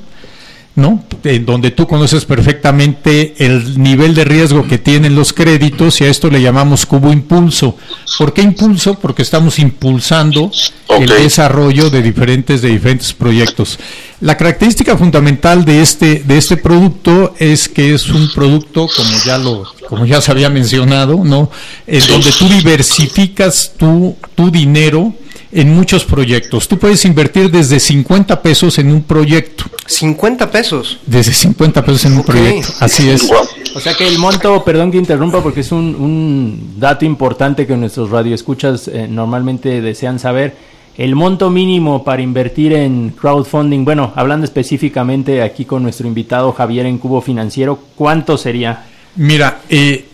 [0.79, 1.03] ¿no?
[1.23, 6.09] En donde tú conoces perfectamente el nivel de riesgo que tienen los créditos y a
[6.09, 7.77] esto le llamamos cubo impulso.
[8.17, 8.95] ¿Por qué impulso?
[8.95, 10.51] Porque estamos impulsando
[10.97, 13.77] el desarrollo de diferentes de diferentes proyectos.
[14.21, 19.37] La característica fundamental de este de este producto es que es un producto como ya
[19.37, 21.51] lo como ya se había mencionado, ¿no?
[21.87, 25.13] En donde tú diversificas tu tu dinero
[25.51, 26.67] en muchos proyectos.
[26.67, 29.65] Tú puedes invertir desde 50 pesos en un proyecto.
[29.85, 30.99] 50 pesos.
[31.05, 32.67] Desde 50 pesos en un proyecto.
[32.79, 33.29] Así es.
[33.75, 37.75] O sea que el monto, perdón que interrumpa porque es un, un dato importante que
[37.75, 40.55] nuestros radioescuchas eh, normalmente desean saber.
[40.97, 46.87] El monto mínimo para invertir en crowdfunding, bueno, hablando específicamente aquí con nuestro invitado Javier
[46.87, 48.83] en Cubo Financiero, ¿cuánto sería?
[49.15, 50.08] Mira, eh,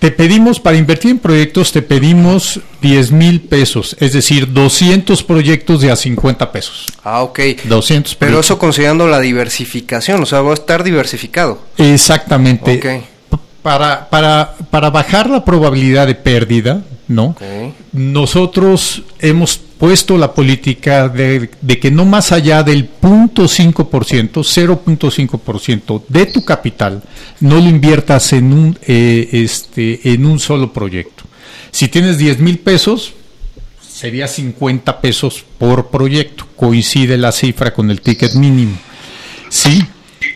[0.00, 5.82] te pedimos, para invertir en proyectos, te pedimos 10 mil pesos, es decir, 200 proyectos
[5.82, 6.86] de a 50 pesos.
[7.04, 7.38] Ah, ok.
[7.64, 11.60] 200 Pero eso considerando la diversificación, o sea, va a estar diversificado.
[11.76, 12.78] Exactamente.
[12.78, 13.38] Ok.
[13.62, 17.36] Para, para, para bajar la probabilidad de pérdida, ¿no?
[17.92, 21.48] Nosotros hemos puesto la política de,
[21.80, 27.02] que no más allá del 0.5%, 0.5% de tu capital,
[27.40, 31.24] no lo inviertas en un, eh, este, en un solo proyecto.
[31.70, 33.14] Si tienes 10 mil pesos,
[33.80, 36.46] sería 50 pesos por proyecto.
[36.56, 38.76] Coincide la cifra con el ticket mínimo.
[39.48, 39.82] Sí,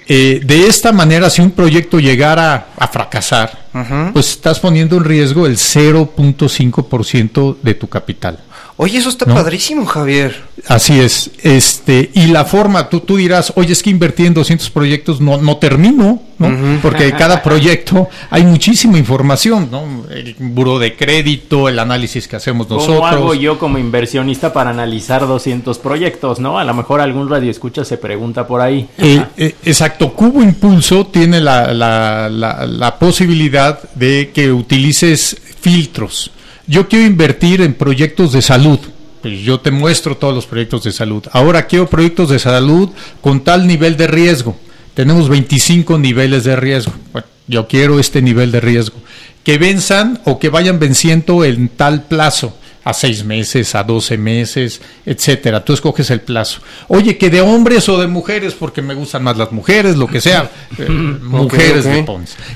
[0.09, 3.67] eh, de esta manera, si un proyecto llegara a fracasar,
[4.15, 8.39] pues estás poniendo en riesgo el 0.5% de tu capital.
[8.77, 10.35] Oye, eso está padrísimo, Javier.
[10.67, 11.31] Así es.
[11.43, 15.37] Este, y la forma, tú, tú dirás, oye, es que invertí en 200 proyectos, no,
[15.41, 16.79] no termino, ¿no?
[16.83, 20.05] Porque cada proyecto hay muchísima información, ¿no?
[20.11, 22.97] El buro de crédito, el análisis que hacemos nosotros.
[22.97, 26.59] ¿Cómo hago yo como inversionista para analizar 200 proyectos, no?
[26.59, 28.89] A lo mejor algún radio escucha se pregunta por ahí.
[28.99, 30.13] Eh, eh, exacto.
[30.15, 36.33] Cubo Impulso tiene la, la, la, la posibilidad de que utilices filtros
[36.67, 38.79] yo quiero invertir en proyectos de salud.
[39.23, 41.25] Pues yo te muestro todos los proyectos de salud.
[41.33, 44.57] Ahora quiero proyectos de salud con tal nivel de riesgo.
[44.95, 46.93] Tenemos 25 niveles de riesgo.
[47.47, 48.97] Yo quiero este nivel de riesgo.
[49.43, 54.81] Que venzan o que vayan venciendo en tal plazo a seis meses, a doce meses,
[55.07, 55.65] etcétera.
[55.65, 56.61] Tú escoges el plazo.
[56.89, 60.21] Oye, que de hombres o de mujeres, porque me gustan más las mujeres, lo que
[60.21, 62.05] sea, eh, mujeres de.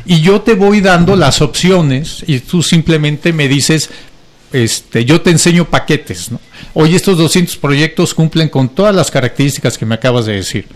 [0.05, 3.89] Y yo te voy dando las opciones y tú simplemente me dices,
[4.53, 6.41] este, yo te enseño paquetes, ¿no?
[6.75, 10.67] Oye, estos 200 proyectos cumplen con todas las características que me acabas de decir.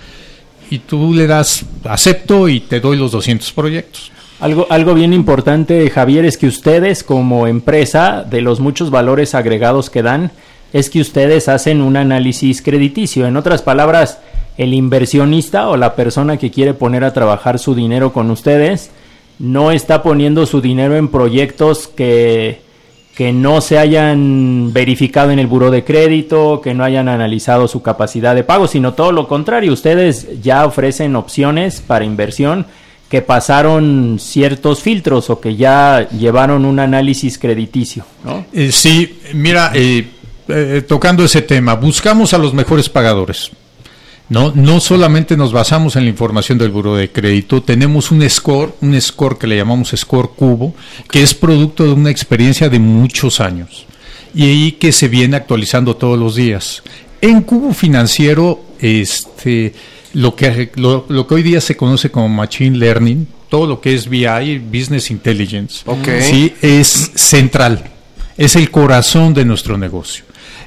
[0.71, 4.11] Y tú le das, acepto y te doy los 200 proyectos.
[4.43, 9.89] Algo, algo bien importante, Javier, es que ustedes como empresa, de los muchos valores agregados
[9.89, 10.33] que dan,
[10.73, 13.29] es que ustedes hacen un análisis crediticio.
[13.29, 14.19] En otras palabras,
[14.59, 18.91] el inversionista o la persona que quiere poner a trabajar su dinero con ustedes
[19.39, 22.63] no está poniendo su dinero en proyectos que,
[23.15, 27.81] que no se hayan verificado en el buro de crédito, que no hayan analizado su
[27.81, 29.73] capacidad de pago, sino todo lo contrario.
[29.73, 32.67] Ustedes ya ofrecen opciones para inversión
[33.13, 38.07] que pasaron ciertos filtros o que ya llevaron un análisis crediticio.
[38.55, 40.07] Eh, sí, mira, eh,
[40.49, 43.51] eh, tocando ese tema, buscamos a los mejores pagadores.
[44.31, 48.73] No, no solamente nos basamos en la información del buro de crédito, tenemos un score,
[48.81, 50.75] un score que le llamamos score cubo,
[51.11, 53.85] que es producto de una experiencia de muchos años
[54.35, 56.83] y ahí que se viene actualizando todos los días.
[57.21, 59.75] En cubo financiero, este,
[60.15, 64.09] lo que, lo, que hoy día se conoce como Machine Learning, todo lo que es
[64.09, 65.85] BI, Business Intelligence,
[66.23, 66.55] ¿sí?
[66.63, 67.85] es central,
[68.37, 70.25] es el corazón de nuestro negocio.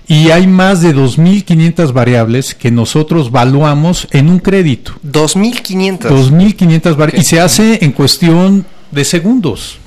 [0.08, 4.94] Y hay más de 2.500 variables que nosotros valuamos en un crédito.
[5.04, 6.00] 2.500.
[6.02, 7.26] 2.500 variables.
[7.26, 9.80] Y se hace en cuestión de segundos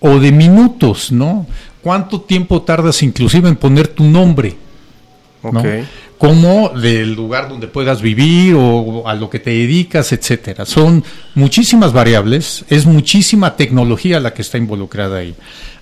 [0.00, 1.46] o de minutos, ¿no?
[1.80, 4.56] ¿Cuánto tiempo tardas inclusive en poner tu nombre?
[5.52, 5.62] ¿No?
[6.18, 10.64] como del lugar donde puedas vivir o a lo que te dedicas, etcétera.
[10.64, 11.04] Son
[11.34, 15.34] muchísimas variables, es muchísima tecnología la que está involucrada ahí.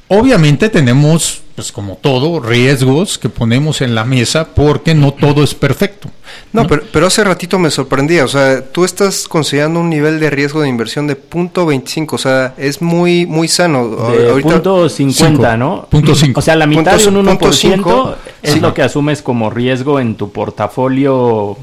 [0.09, 5.55] Obviamente tenemos, pues como todo, riesgos que ponemos en la mesa porque no todo es
[5.55, 6.11] perfecto.
[6.53, 10.29] No, Pero, pero, hace ratito me sorprendía, o sea, tú estás considerando un nivel de
[10.29, 13.89] riesgo de inversión de punto .25, o sea, es muy muy sano.
[14.11, 15.87] De punto .50, ¿no?
[15.91, 20.15] Punto O sea, la mitad de un 1% es lo que asumes como riesgo en
[20.15, 21.57] tu portafolio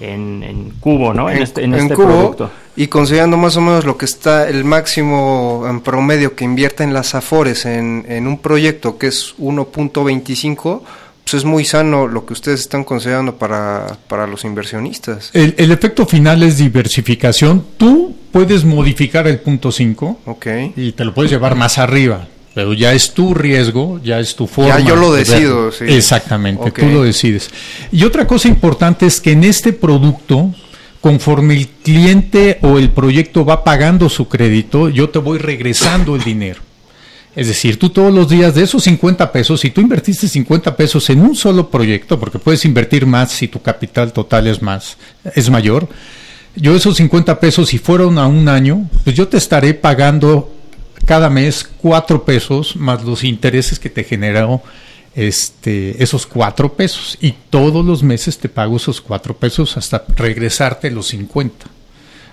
[0.00, 1.30] en, cubo, ¿no?
[1.30, 2.50] En, este, en este producto.
[2.76, 6.94] Y considerando más o menos lo que está el máximo en promedio que invierte en
[6.94, 10.82] las Afores en, en un proyecto que es 1.25,
[11.24, 15.30] pues es muy sano lo que ustedes están considerando para, para los inversionistas.
[15.34, 17.64] El, el, efecto final es diversificación.
[17.76, 20.72] Tú puedes modificar el punto 5 okay.
[20.76, 22.28] y te lo puedes llevar más arriba.
[22.58, 24.80] Pero ya es tu riesgo, ya es tu forma.
[24.80, 25.84] Ya yo lo decido, sí.
[25.86, 27.50] Exactamente, tú lo decides.
[27.92, 30.52] Y otra cosa importante es que en este producto
[31.00, 36.24] conforme el cliente o el proyecto va pagando su crédito, yo te voy regresando el
[36.24, 36.60] dinero.
[37.36, 41.08] Es decir, tú todos los días de esos 50 pesos, si tú invertiste 50 pesos
[41.10, 44.96] en un solo proyecto, porque puedes invertir más si tu capital total es más,
[45.36, 45.88] es mayor,
[46.56, 50.57] yo esos 50 pesos, si fueron a un año, pues yo te estaré pagando
[51.08, 54.62] cada mes 4 pesos más los intereses que te generó
[55.14, 60.90] este, esos cuatro pesos y todos los meses te pago esos cuatro pesos hasta regresarte
[60.90, 61.66] los 50.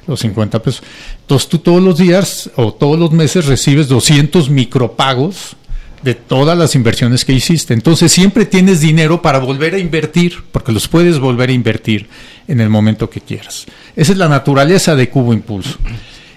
[0.07, 0.83] Los 50 pesos.
[1.21, 5.55] Entonces tú todos los días o todos los meses recibes 200 micropagos
[6.03, 7.73] de todas las inversiones que hiciste.
[7.73, 12.07] Entonces siempre tienes dinero para volver a invertir, porque los puedes volver a invertir
[12.49, 13.65] en el momento que quieras.
[13.95, 15.79] Esa es la naturaleza de Cubo Impulso.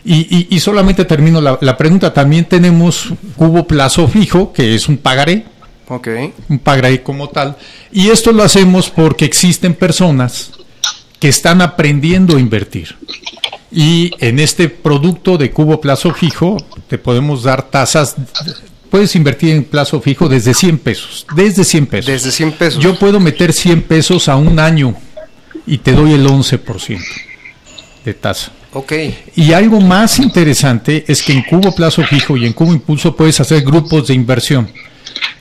[0.05, 2.15] Y, solamente termino la, la pregunta.
[2.15, 5.45] También tenemos Cubo Plazo Fijo, que es un pagaré
[5.89, 6.35] Okay.
[6.49, 7.57] Un pagaré como tal.
[7.91, 10.51] Y esto lo hacemos porque existen personas
[11.19, 12.97] que están aprendiendo a invertir.
[13.71, 16.57] Y en este producto de cubo plazo fijo
[16.89, 18.17] te podemos dar tasas.
[18.91, 21.27] Puedes invertir en plazo fijo desde 100 pesos.
[21.35, 22.07] Desde 100 pesos.
[22.07, 22.83] Desde 100 pesos.
[22.83, 24.95] Yo puedo meter 100 pesos a un año
[25.67, 26.99] y te doy el 11%
[28.05, 28.53] de tasa.
[28.73, 28.93] Ok.
[29.35, 33.41] Y algo más interesante es que en cubo plazo fijo y en cubo impulso puedes
[33.41, 34.69] hacer grupos de inversión.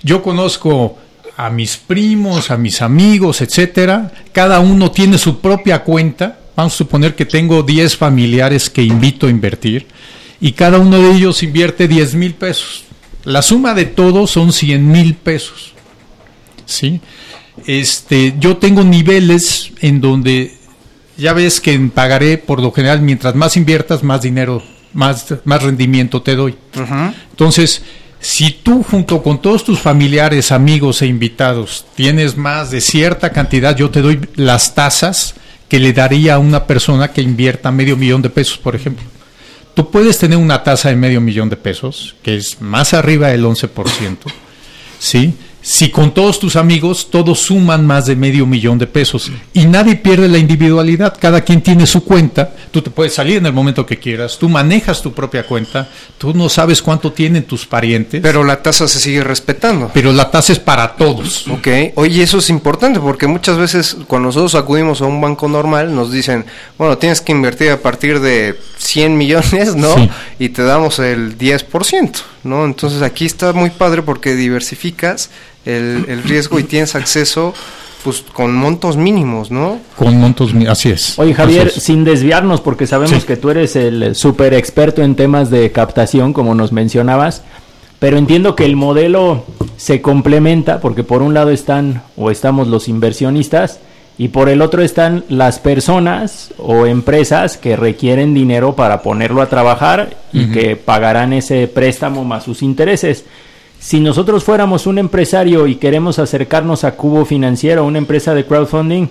[0.01, 0.97] Yo conozco
[1.35, 4.11] a mis primos, a mis amigos, etcétera.
[4.31, 6.39] Cada uno tiene su propia cuenta.
[6.55, 9.85] Vamos a suponer que tengo 10 familiares que invito a invertir
[10.39, 12.85] y cada uno de ellos invierte 10 mil pesos.
[13.23, 15.73] La suma de todos son 100 mil pesos.
[16.65, 17.01] ¿Sí?
[17.65, 20.56] Este, yo tengo niveles en donde
[21.17, 24.61] ya ves que en pagaré por lo general mientras más inviertas más dinero,
[24.93, 26.55] más, más rendimiento te doy.
[27.31, 27.81] Entonces,
[28.19, 33.75] si tú junto con todos tus familiares, amigos e invitados tienes más de cierta cantidad,
[33.75, 35.35] yo te doy las tasas
[35.67, 39.05] que le daría a una persona que invierta medio millón de pesos, por ejemplo.
[39.73, 43.45] Tú puedes tener una tasa de medio millón de pesos, que es más arriba del
[43.45, 44.17] 11%,
[44.97, 45.35] ¿sí?
[45.67, 49.97] Si con todos tus amigos todos suman más de medio millón de pesos y nadie
[49.97, 53.85] pierde la individualidad, cada quien tiene su cuenta, tú te puedes salir en el momento
[53.85, 58.21] que quieras, tú manejas tu propia cuenta, tú no sabes cuánto tienen tus parientes.
[58.21, 59.91] Pero la tasa se sigue respetando.
[59.93, 61.45] Pero la tasa es para todos.
[61.49, 65.93] Ok, oye, eso es importante porque muchas veces cuando nosotros acudimos a un banco normal
[65.93, 66.45] nos dicen,
[66.77, 69.93] bueno, tienes que invertir a partir de 100 millones, ¿no?
[70.39, 72.11] Y te damos el 10%,
[72.47, 72.65] ¿no?
[72.65, 75.29] Entonces aquí está muy padre porque diversificas
[75.65, 77.53] el, riesgo y tienes acceso
[78.03, 79.79] pues con montos mínimos, ¿no?
[79.97, 81.19] Con montos, así es.
[81.19, 85.71] Oye Javier, sin desviarnos, porque sabemos que tú eres el super experto en temas de
[85.71, 87.43] captación, como nos mencionabas,
[87.99, 89.43] pero entiendo que el modelo
[89.75, 93.79] se complementa, porque por un lado están o estamos los inversionistas,
[94.17, 99.49] y por el otro están las personas o empresas que requieren dinero para ponerlo a
[99.49, 103.25] trabajar y que pagarán ese préstamo más sus intereses.
[103.79, 109.07] Si nosotros fuéramos un empresario y queremos acercarnos a Cubo Financiero, una empresa de crowdfunding,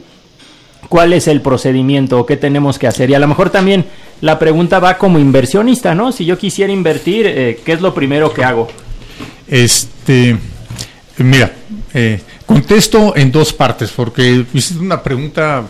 [0.89, 3.09] ¿cuál es el procedimiento o qué tenemos que hacer?
[3.11, 3.85] Y a lo mejor también
[4.21, 6.11] la pregunta va como inversionista, ¿no?
[6.11, 8.67] Si yo quisiera invertir, eh, ¿qué es lo primero que hago?
[9.47, 10.37] Este,
[11.19, 11.53] mira,
[11.95, 15.65] eh, contesto en dos partes porque es una pregunta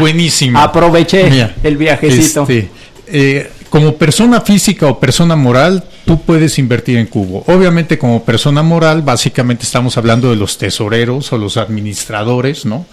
[0.00, 0.62] buenísima.
[0.64, 2.42] Aproveché el viajecito.
[2.42, 2.68] Este,
[3.06, 7.44] eh, como persona física o persona moral, tú puedes invertir en Cubo.
[7.46, 12.84] Obviamente, como persona moral, básicamente estamos hablando de los tesoreros o los administradores, ¿no?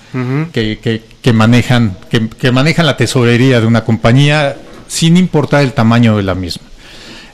[0.53, 4.55] que, que, manejan, que, manejan la tesorería de una compañía
[4.87, 6.67] sin importar el tamaño de la misma.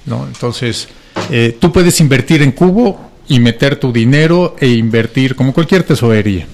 [0.05, 0.25] ¿no?
[0.25, 0.87] Entonces,
[1.29, 6.47] eh, tú puedes invertir en Cubo y meter tu dinero e invertir como cualquier tesorería.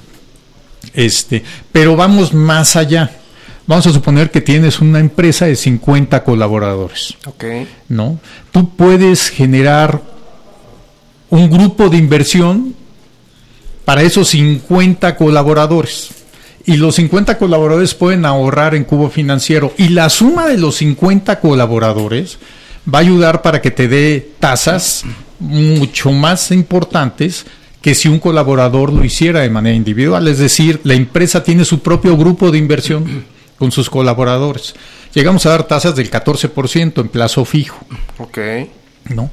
[0.94, 3.12] Este, pero vamos más allá.
[3.68, 7.16] Vamos a suponer que tienes una empresa de 50 colaboradores.
[7.26, 7.44] Ok.
[7.88, 8.20] ¿No?
[8.52, 10.02] Tú puedes generar
[11.30, 12.76] un grupo de inversión
[13.86, 16.10] para esos 50 colaboradores.
[16.66, 19.74] Y los 50 colaboradores pueden ahorrar en cubo financiero.
[19.78, 22.38] Y la suma de los 50 colaboradores
[22.92, 25.04] va a ayudar para que te dé tasas
[25.40, 27.46] mucho más importantes
[27.82, 30.28] que si un colaborador lo hiciera de manera individual.
[30.28, 33.26] Es decir, la empresa tiene su propio grupo de inversión
[33.58, 34.76] con sus colaboradores.
[35.14, 37.80] Llegamos a dar tasas del 14% en plazo fijo.
[38.18, 38.38] Ok.
[39.10, 39.32] ¿No?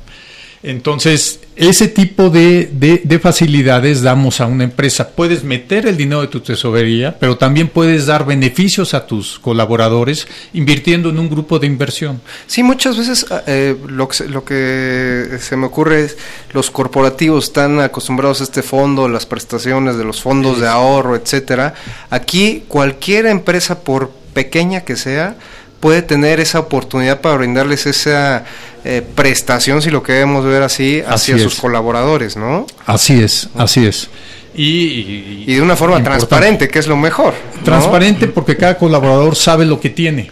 [0.67, 5.11] Entonces, ese tipo de, de, facilidades damos a una empresa.
[5.11, 10.27] Puedes meter el dinero de tu tesorería, pero también puedes dar beneficios a tus colaboradores
[10.55, 12.21] invirtiendo en un grupo de inversión.
[12.49, 16.17] Sí, muchas veces ah, eh, lo, que, lo que se me ocurre es
[16.53, 21.75] los corporativos están acostumbrados a este fondo, las prestaciones de los fondos de ahorro, etcétera.
[22.11, 25.37] Aquí cualquier empresa, por pequeña que sea,
[25.81, 28.45] puede tener esa oportunidad para brindarles esa
[28.85, 32.67] eh, prestación, si lo queremos ver así, hacia sus colaboradadores, ¿no?
[32.87, 34.09] Así es, así es.
[34.55, 37.35] Y, y, de una forma transparente, que es lo mejor.
[37.63, 40.31] Transparente porque cada colaborador sabe lo que tiene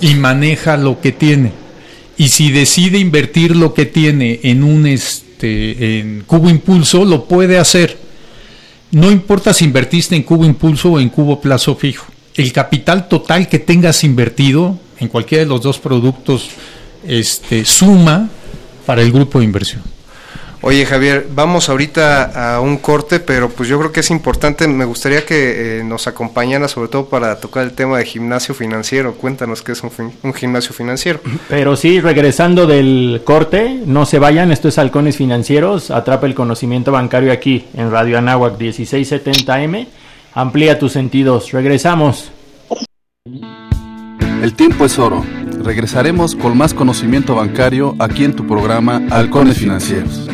[0.00, 1.52] y maneja lo que tiene.
[2.16, 7.58] Y si decide invertir lo que tiene en un este en Cubo Impulso, lo puede
[7.58, 7.98] hacer.
[8.92, 12.06] No importa si invertiste en Cubo Impulso o en Cubo Plazo Fijo
[12.38, 16.50] el capital total que tengas invertido en cualquiera de los dos productos
[17.06, 18.28] este, suma
[18.86, 19.82] para el grupo de inversión.
[20.60, 24.84] Oye Javier, vamos ahorita a un corte, pero pues yo creo que es importante, me
[24.84, 29.14] gustaría que eh, nos acompañara sobre todo para tocar el tema de gimnasio financiero.
[29.14, 31.20] Cuéntanos qué es un, gimnasio financiero.
[31.48, 36.90] Pero sí, regresando del corte, no se vayan, esto es Halcones Financieros, atrapa el conocimiento
[36.90, 39.86] bancario aquí en Radio Anáhuac 1670M
[40.38, 41.50] Amplía tus sentidos.
[41.50, 42.30] Regresamos.
[44.40, 45.24] El tiempo es oro.
[45.64, 50.27] Regresaremos con más conocimiento bancario aquí en tu programa Halcones Financieros.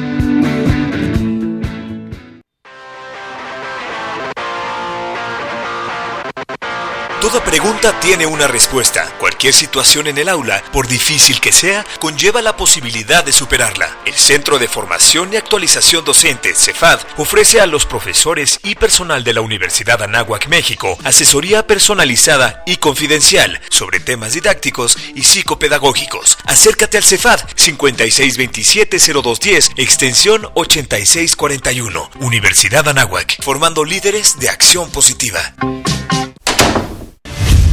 [7.25, 9.11] Toda pregunta tiene una respuesta.
[9.19, 13.97] Cualquier situación en el aula, por difícil que sea, conlleva la posibilidad de superarla.
[14.05, 19.33] El Centro de Formación y Actualización Docente, CEFAD, ofrece a los profesores y personal de
[19.33, 26.37] la Universidad Anáhuac, México, asesoría personalizada y confidencial sobre temas didácticos y psicopedagógicos.
[26.45, 32.11] Acércate al CEFAD 5627-0210, extensión 8641.
[32.21, 35.55] Universidad Anáhuac, formando líderes de acción positiva.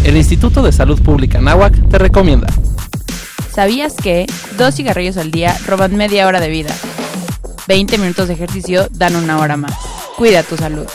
[0.03, 2.47] El Instituto de Salud Pública Náhuac te recomienda.
[3.53, 4.25] ¿Sabías que
[4.57, 6.73] dos cigarrillos al día roban media hora de vida?
[7.67, 9.73] 20 minutos de ejercicio dan una hora más.
[10.17, 10.87] Cuida tu salud.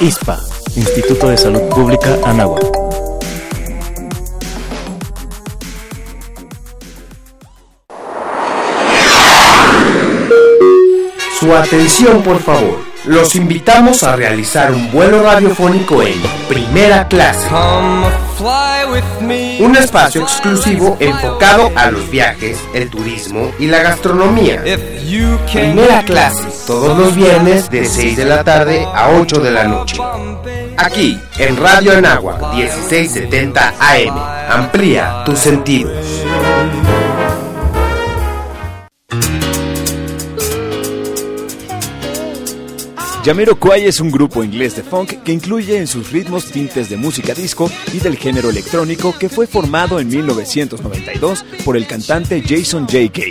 [0.00, 0.38] ISPA,
[0.76, 2.62] Instituto de Salud Pública Anáhuac.
[11.40, 12.93] Su atención, por favor.
[13.06, 16.14] Los invitamos a realizar un vuelo radiofónico en
[16.48, 17.46] primera clase.
[19.60, 24.62] Un espacio exclusivo enfocado a los viajes, el turismo y la gastronomía.
[25.52, 29.98] Primera clase, todos los viernes de 6 de la tarde a 8 de la noche.
[30.78, 34.18] Aquí, en Radio Anáhuac 1670 AM.
[34.50, 36.24] Amplía tus sentidos.
[43.24, 47.32] Jamiroquai es un grupo inglés de funk que incluye en sus ritmos tintes de música
[47.32, 53.22] disco y del género electrónico que fue formado en 1992 por el cantante Jason J.K.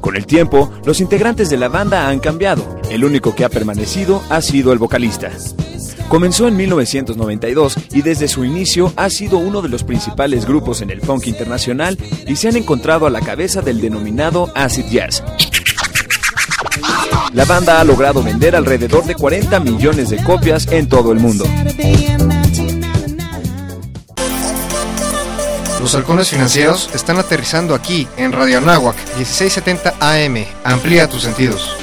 [0.00, 2.78] Con el tiempo, los integrantes de la banda han cambiado.
[2.88, 5.32] El único que ha permanecido ha sido el vocalista.
[6.08, 10.90] Comenzó en 1992 y desde su inicio ha sido uno de los principales grupos en
[10.90, 11.98] el funk internacional
[12.28, 15.24] y se han encontrado a la cabeza del denominado acid jazz.
[17.34, 21.44] La banda ha logrado vender alrededor de 40 millones de copias en todo el mundo.
[25.80, 30.44] Los halcones financieros están aterrizando aquí en Radio Anáhuac 1670 AM.
[30.62, 31.76] Amplía tus sentidos.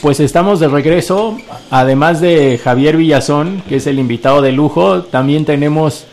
[0.00, 1.36] Pues estamos de regreso.
[1.70, 6.06] Además de Javier Villazón, que es el invitado de lujo, también tenemos,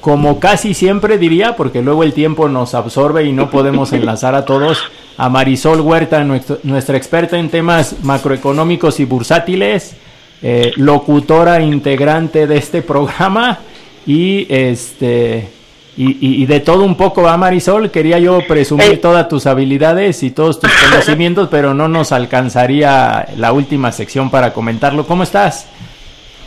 [0.00, 4.44] como casi siempre diría, porque luego el tiempo nos absorbe y no podemos enlazar a
[4.44, 4.78] todos,
[5.16, 9.96] a Marisol Huerta, nuestra experta en temas macroeconómicos y bursátiles,
[10.42, 13.58] eh, locutora integrante de este programa
[14.06, 15.48] y este
[16.02, 17.90] y, de todo un poco, ¿va Marisol?
[17.90, 23.52] Quería yo presumir todas tus habilidades y todos tus conocimientos, pero no nos alcanzaría la
[23.52, 25.06] última sección para comentarlo.
[25.06, 25.66] ¿Cómo estás?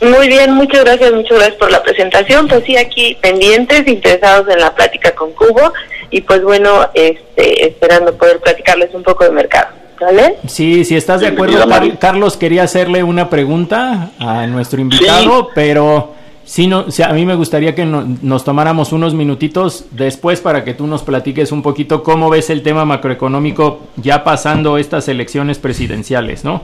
[0.04, 2.46] Muy bien, muchas gracias, muchas gracias por la presentación.
[2.48, 5.72] Pues sí, aquí pendientes, interesados en la plática con Cubo
[6.10, 9.68] y pues bueno, este, esperando poder platicarles un poco de mercado.
[10.00, 10.36] ¿Vale?
[10.46, 11.64] Sí, si estás de acuerdo,
[11.98, 17.74] Carlos quería hacerle una pregunta a nuestro invitado, pero sí, no, a mí me gustaría
[17.74, 22.50] que nos tomáramos unos minutitos después para que tú nos platiques un poquito cómo ves
[22.50, 26.62] el tema macroeconómico ya pasando estas elecciones presidenciales, ¿no?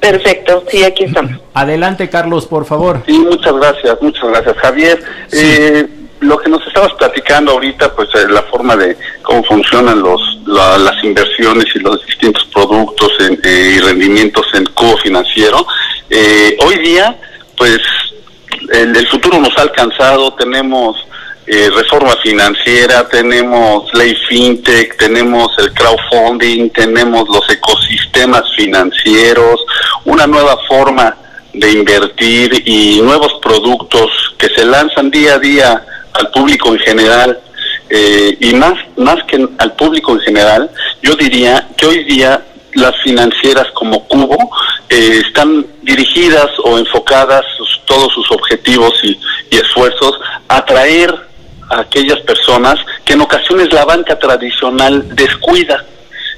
[0.00, 1.32] Perfecto, sí, aquí estamos.
[1.54, 3.02] Adelante, Carlos, por favor.
[3.06, 5.02] Sí, muchas gracias, muchas gracias, Javier.
[5.32, 5.86] Eh,
[6.20, 11.04] lo que nos estabas platicando ahorita, pues eh, la forma de cómo funcionan los las
[11.04, 15.66] inversiones y los distintos productos eh, y rendimientos en cubo financiero.
[16.08, 17.18] Eh, hoy día,
[17.56, 17.78] pues
[18.72, 20.96] el, el, futuro nos ha alcanzado, tenemos
[21.74, 29.64] reforma financiera, tenemos ley fintech, tenemos el crowdfunding, tenemos los ecosistemas financieros,
[30.04, 31.16] una nueva forma
[31.54, 37.40] de invertir y nuevos productos que se lanzan día a día al público en general
[37.90, 40.70] eh, y más, más que al público en general,
[41.02, 42.44] yo diría que hoy día
[42.74, 44.36] las financieras como Cubo
[44.90, 47.44] eh, están dirigidas o enfocadas
[47.86, 49.18] todos sus objetivos y,
[49.50, 50.12] y esfuerzos
[50.48, 51.14] a atraer
[51.70, 55.84] a aquellas personas que en ocasiones la banca tradicional descuida.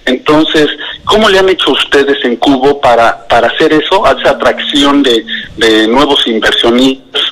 [0.06, 0.68] Entonces,
[1.04, 5.24] ¿cómo le han hecho ustedes en Cubo para, para hacer eso, esa atracción de,
[5.56, 7.22] de nuevos inversionistas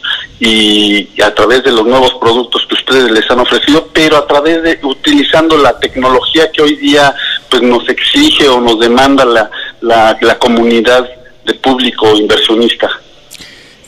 [0.41, 4.63] y, a través de los nuevos productos que ustedes les han ofrecido, pero a través
[4.63, 7.15] de utilizando la tecnología que hoy día
[7.51, 11.09] pues nos exige o nos demanda la, la, comunidad
[11.45, 12.89] de público inversionista.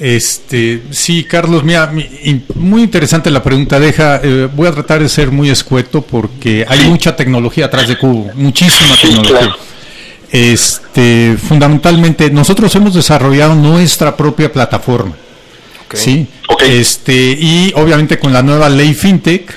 [0.00, 1.92] Este, sí, Carlos, mira,
[2.54, 3.78] muy interesante la pregunta.
[3.78, 7.98] Deja, eh, voy a tratar de ser muy escueto porque hay mucha tecnología atrás de
[7.98, 9.54] Cubo, muchísima tecnología.
[10.32, 15.12] Este, fundamentalmente, nosotros hemos desarrollado nuestra propia plataforma.
[15.92, 16.26] Sí.
[16.66, 19.52] Este, y obviamente con la nueva ley FinTech,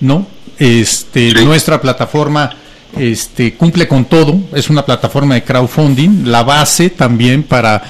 [0.00, 0.26] ¿no?
[0.58, 2.50] Este, nuestra plataforma
[2.98, 7.82] este, cumple con todo, es una plataforma de crowdfunding, la base también para,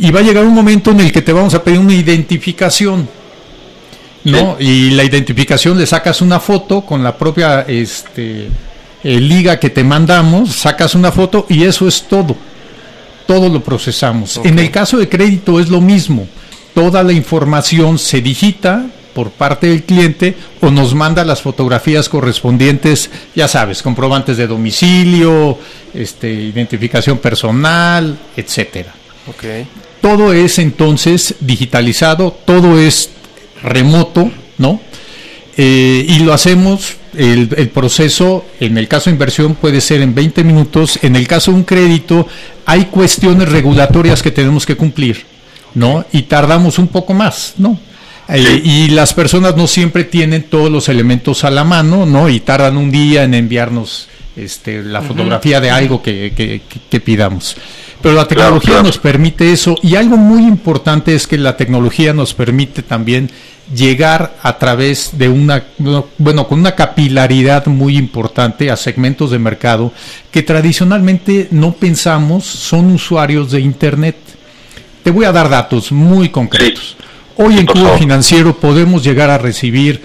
[0.00, 3.08] Y va a llegar un momento en el que te vamos a pedir una identificación.
[4.24, 4.56] ¿no?
[4.58, 8.48] Y la identificación le sacas una foto con la propia este
[9.04, 12.36] eh, liga que te mandamos, sacas una foto y eso es todo.
[13.26, 14.40] Todo lo procesamos.
[14.44, 16.26] En el caso de crédito es lo mismo.
[16.74, 23.10] Toda la información se digita por parte del cliente o nos manda las fotografías correspondientes,
[23.34, 25.58] ya sabes, comprobantes de domicilio,
[25.94, 28.92] este, identificación personal, etcétera.
[30.00, 33.10] Todo es entonces digitalizado, todo es
[33.62, 34.80] remoto, ¿no?
[35.56, 40.44] Eh, y lo hacemos el, proceso, en el caso de inversión, puede ser en 20
[40.44, 40.98] minutos.
[41.02, 42.26] En el caso de un crédito,
[42.66, 45.24] hay cuestiones regulatorias que tenemos que cumplir,
[45.74, 46.04] ¿no?
[46.12, 47.78] Y tardamos un poco más, ¿no?
[48.28, 52.28] Eh, y las personas no siempre tienen todos los elementos a la mano, ¿no?
[52.28, 56.60] Y tardan un día en enviarnos este, la fotografía de algo que,
[57.04, 57.56] pidamos.
[58.04, 62.34] Pero la tecnología nos permite eso y algo muy importante es que la tecnología nos
[62.34, 63.30] permite también
[63.74, 65.64] llegar a través de una,
[66.18, 69.90] bueno, con una capilaridad muy importante a segmentos de mercado
[70.30, 74.16] que tradicionalmente no pensamos son usuarios de Internet.
[75.02, 76.98] Te voy a dar datos muy concretos.
[77.38, 80.02] Hoy en Cubo Financiero podemos llegar a recibir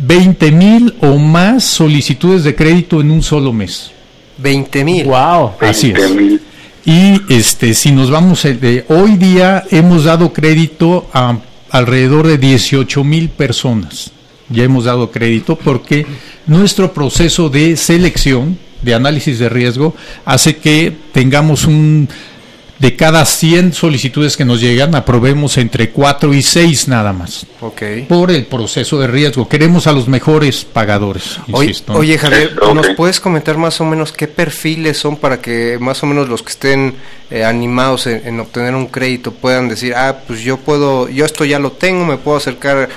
[0.00, 3.92] 20 mil o más solicitudes de crédito en un solo mes.
[4.38, 5.04] 20 mil.
[5.06, 5.52] Wow.
[5.60, 6.40] Así es.
[6.86, 11.36] Y este, si nos vamos eh, de hoy día hemos dado crédito a
[11.70, 14.12] alrededor de 18 mil personas.
[14.48, 16.06] Ya hemos dado crédito porque
[16.46, 22.08] nuestro proceso de selección, de análisis de riesgo, hace que tengamos un,
[22.78, 27.46] de cada 100 solicitudes que nos llegan, aprobemos entre 4 y 6 nada más.
[27.60, 28.02] Okay.
[28.02, 29.48] Por el proceso de riesgo.
[29.48, 31.38] Queremos a los mejores pagadores.
[31.88, 36.06] Oye, Javier, ¿nos puedes comentar más o menos qué perfiles son para que más o
[36.06, 36.94] menos los que estén
[37.30, 41.58] eh, animados en, obtener un crédito puedan decir, ah, pues yo puedo, yo esto ya
[41.58, 42.88] lo tengo, me puedo acercar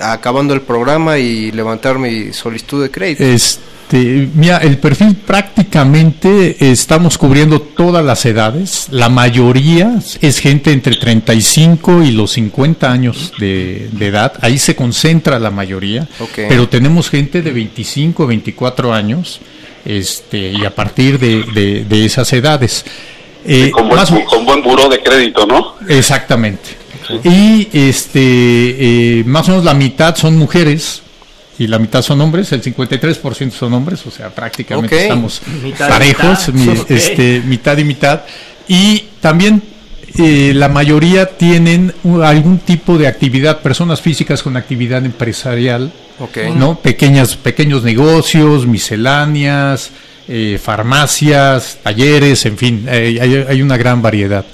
[0.00, 3.24] acabando el programa y levantar mi solicitud de crédito?
[3.24, 3.62] Este,
[3.92, 8.88] mira, el perfil prácticamente estamos cubriendo todas las edades.
[8.90, 14.34] La mayoría es gente entre 35 y los 50 años de, edad.
[14.40, 16.08] Ahí se concentra la mayoría.
[16.34, 19.40] Pero tenemos gente de 25, 24 años
[19.84, 22.84] este, y a partir de, esas edades.
[23.46, 25.74] Eh, con, buen, buro de crédito, ¿no?
[25.88, 26.84] Exactamente.
[27.22, 31.03] Y este, eh, más o menos la mitad son mujeres
[31.58, 35.40] y la mitad son hombres, el 53% son hombres, o sea, prácticamente estamos
[35.78, 36.90] parejos, mitad.
[36.90, 38.22] este, mitad y mitad.
[38.66, 39.62] Y también
[40.18, 41.92] eh, la mayoría tienen
[42.22, 45.92] algún tipo de actividad, personas físicas con actividad empresarial,
[46.56, 46.78] ¿no?
[46.78, 49.90] Pequeñas, pequeños negocios, misceláneas,
[50.28, 54.44] eh, farmacias, talleres, en fin, hay, hay, una gran variedad.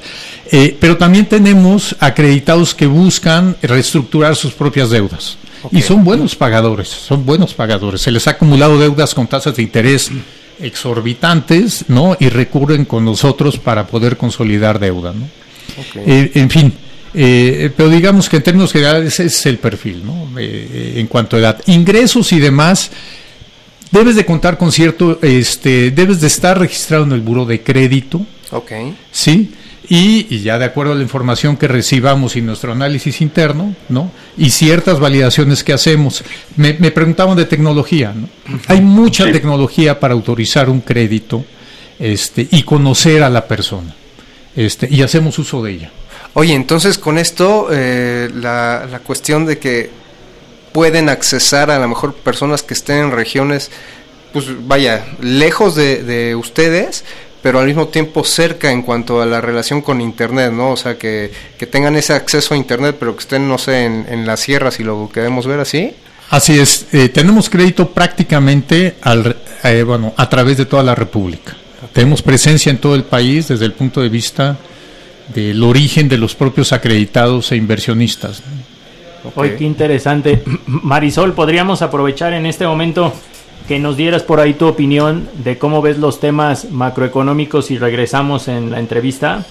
[0.51, 5.36] Eh, pero también tenemos acreditados que buscan reestructurar sus propias deudas.
[5.70, 8.00] Y son buenos pagadores, son buenos pagadores.
[8.00, 10.11] Se les ha acumulado deudas con tasas de interés
[10.61, 12.16] exorbitantes, ¿no?
[12.18, 15.28] Y recurren con nosotros para poder consolidar deuda, ¿no?
[15.94, 16.72] Eh, en fin,
[17.14, 20.28] eh, pero digamos que en términos generales ese es el perfil, ¿no?
[20.38, 21.61] Eh, en cuanto a edad.
[21.66, 22.90] Ingresos y demás,
[23.90, 28.20] debes de contar con cierto, este, debes de estar registrado en el buro de crédito.
[28.50, 28.72] Ok.
[29.12, 29.50] Sí
[29.93, 34.12] y, ya de acuerdo a la información que recibamos y nuestro análisis interno, ¿no?
[34.36, 36.22] Y ciertas validaciones que hacemos.
[36.55, 38.28] Me, preguntaban de tecnología, ¿no?
[38.68, 41.45] Hay mucha tecnología para autorizar un crédito
[41.99, 43.97] este, y conocer a la persona.
[44.55, 45.91] Este, y hacemos uso de ella.
[46.34, 49.91] Oye, entonces con esto, eh, la, la cuestión de que
[50.70, 53.72] pueden accesar a lo mejor personas que estén en regiones,
[54.32, 57.05] pues vaya, lejos de, de ustedes,
[57.43, 60.72] pero al mismo tiempo cerca en cuanto a la relación con Internet, ¿no?
[60.72, 61.30] O sea, que,
[61.70, 64.84] tengan ese acceso a Internet, pero que estén, no sé, en, en las sierras y
[64.84, 65.95] lo queremos ver así.
[66.30, 71.57] Así es, eh, tenemos crédito prácticamente al, eh, bueno, a través de toda la República.
[71.93, 74.57] Tenemos presencia en todo el país desde el punto de vista
[75.34, 78.45] del origen de los propios acreditados e inversionistas.
[79.34, 80.45] Hoy qué interesante.
[80.66, 83.12] Marisol, podríamos aprovechar en este momento
[83.71, 88.49] que nos dieras por ahí tu opinión de cómo ves los temas macroeconómicos y regresamos
[88.49, 89.45] en la entrevista.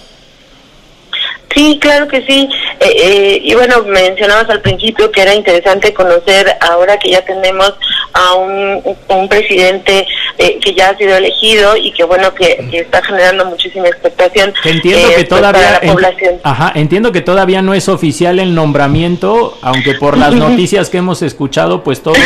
[1.54, 2.46] Sí, claro que sí.
[2.80, 7.72] Eh, eh, y bueno, mencionabas al principio que era interesante conocer ahora que ya tenemos
[8.12, 10.06] a un, un presidente
[10.36, 14.52] eh, que ya ha sido elegido y que bueno que, está generando muchísima expectación.
[14.64, 16.40] Entiendo que pues, todavía la población.
[16.42, 21.22] ajá, entiendo que todavía no es oficial el nombramiento, aunque por las noticias que hemos
[21.22, 22.18] escuchado, pues todos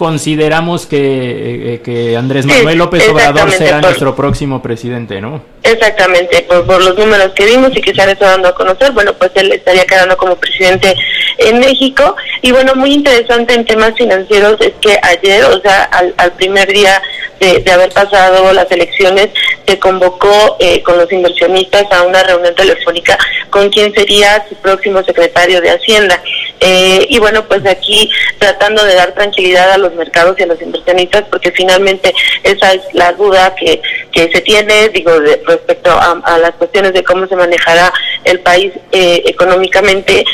[0.00, 5.42] consideramos que, que Andrés Manuel López Obrador será nuestro próximo presidente, ¿no?
[5.62, 8.92] Exactamente, por, por los números que vimos y que se han estado dando a conocer,
[8.92, 10.96] bueno, pues él estaría quedando como presidente
[11.38, 12.16] en México.
[12.40, 16.72] Y bueno, muy interesante en temas financieros es que ayer, o sea, al, al primer
[16.72, 17.00] día
[17.40, 19.28] de, haber pasado las elecciones,
[19.66, 23.16] se convocó eh, con los inversionistas a una reunión telefónica
[23.48, 26.22] con quien sería su próximo secretario de Hacienda.
[26.60, 30.60] Eh, y bueno, pues aquí tratando de dar tranquilidad a los mercados y a los
[30.60, 33.80] inversionistas, porque finalmente esa es la duda que,
[34.12, 35.12] que se tiene, digo,
[35.50, 37.92] respecto a, las cuestiones de cómo se manejará
[38.24, 40.24] el país eh, económicamente.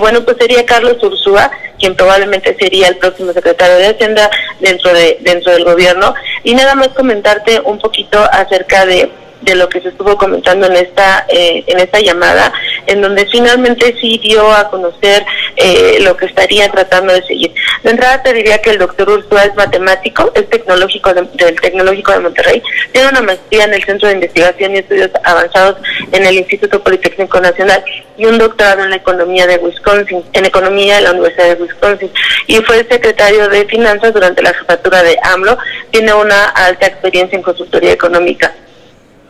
[0.00, 5.18] bueno, pues sería Carlos Ursúa, quien probablemente sería el próximo secretario de Hacienda dentro de
[5.20, 6.14] dentro del gobierno
[6.44, 9.10] y nada más comentarte un poquito acerca de
[9.40, 12.52] de lo que se estuvo comentando en esta eh, en esta llamada,
[12.86, 15.24] en donde finalmente sí dio a conocer
[15.56, 17.54] eh, lo que estaría tratando de seguir.
[17.82, 22.20] De entrada te diría que el doctor Ursula es matemático, es tecnológico del Tecnológico de
[22.20, 22.62] Monterrey,
[22.92, 25.76] tiene una maestría en el Centro de Investigación y Estudios Avanzados
[26.12, 27.82] en el Instituto Politécnico Nacional
[28.16, 32.10] y un doctorado en la economía de Wisconsin, en economía de la Universidad de Wisconsin,
[32.46, 35.56] y fue secretario de Finanzas durante la jefatura de AMLO,
[35.90, 38.52] tiene una alta experiencia en consultoría económica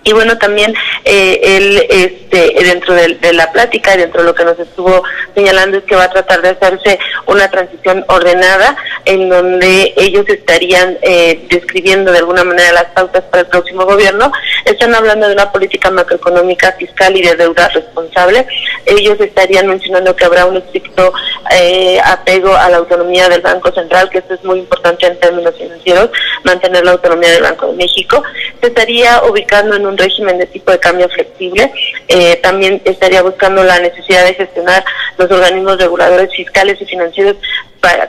[0.02, 0.74] y bueno también
[1.04, 5.02] eh, él este dentro de, la plática dentro de lo que nos estuvo
[5.34, 10.98] señalando es que va a tratar de hacerse una transición ordenada en donde ellos estarían
[11.02, 14.30] eh, describiendo de alguna manera las pautas para el próximo gobierno.
[14.64, 18.46] Están hablando de una política macroeconómica fiscal y de deuda responsable.
[18.86, 21.12] Ellos estarían mencionando que habrá un estricto
[21.52, 25.54] eh, apego a la autonomía del Banco Central que esto es muy importante en términos
[25.56, 26.10] financieros
[26.44, 28.22] mantener la autonomía del Banco de México.
[28.60, 31.72] Se estaría ubicando en un régimen de tipo de cambio flexible.
[32.08, 34.84] Eh, también estaría buscando la necesidad de gestionar
[35.18, 37.36] los organismos reguladores fiscales y financieros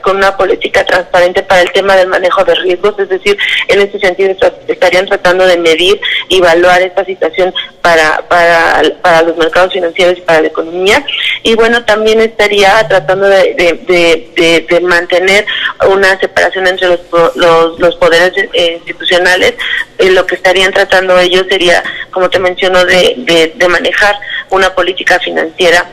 [0.02, 3.98] con una política transparente para el tema del manejo de riesgos, es decir, en ese
[3.98, 4.34] sentido
[4.68, 10.20] estarían tratando de medir y evaluar esta situación para, para, para los mercados financieros y
[10.22, 11.04] para la economía.
[11.42, 13.54] Y bueno, también estaría tratando de,
[13.86, 15.46] de, de, mantener
[15.88, 17.00] una separación entre los,
[17.34, 19.54] los, los poderes eh, institucionales.
[19.98, 21.71] Eh, lo que estarían tratando ellos sería,
[22.10, 24.16] como te menciono, de, de manejar
[24.50, 25.86] una política financiera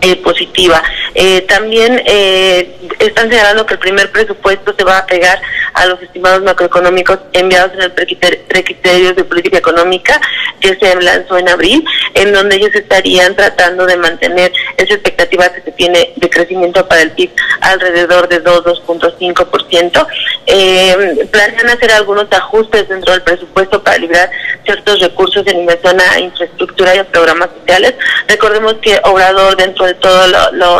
[0.00, 0.82] eh, positiva.
[1.14, 5.40] Eh, también eh, están señalando que el primer presupuesto se va a pegar
[5.74, 10.20] a los estimados macroeconómicos enviados en el precriterios de política económica
[10.60, 11.84] que se lanzó en abril,
[12.14, 17.02] en donde ellos estarían tratando de mantener esa expectativa que se tiene de crecimiento para
[17.02, 17.30] el PIB
[17.60, 20.06] alrededor de 2, 2.5%.
[20.46, 24.30] Eh, planean hacer algunos ajustes dentro del presupuesto para liberar
[24.64, 27.94] ciertos recursos en inversión a infraestructura y a programas sociales.
[28.28, 30.26] Recordemos que Obrador dentro de toda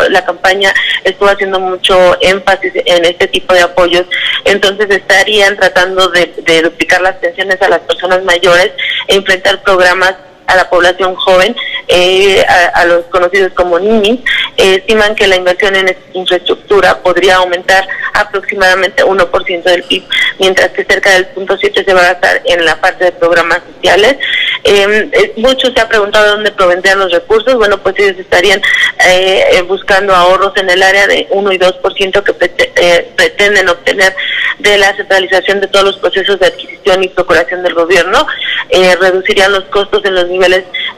[0.08, 0.72] la campaña
[1.04, 4.06] estuvo haciendo mucho énfasis en este tipo de apoyos,
[4.44, 8.72] entonces estarían tratando de, de duplicar las pensiones a las personas mayores
[9.08, 10.14] e enfrentar programas
[10.50, 11.54] a la población joven,
[11.86, 12.44] eh,
[12.74, 14.20] a, los conocidos como ninis,
[14.56, 20.02] eh, estiman que la inversión en infraestructura podría aumentar aproximadamente 1% del PIB,
[20.40, 23.60] mientras que cerca del punto 7 se va a gastar en la parte de programas
[23.74, 24.16] sociales.
[24.64, 27.54] Em, eh, muchos se ha preguntado dónde provendrían los recursos.
[27.54, 28.60] Bueno, pues ellos estarían
[29.66, 32.34] buscando ahorros en el área de 1 y 2% que
[33.16, 34.14] pretenden obtener
[34.58, 38.26] de la centralización de todos los procesos de adquisición y procuración del gobierno.
[39.00, 40.39] reducirían los costos en los niveles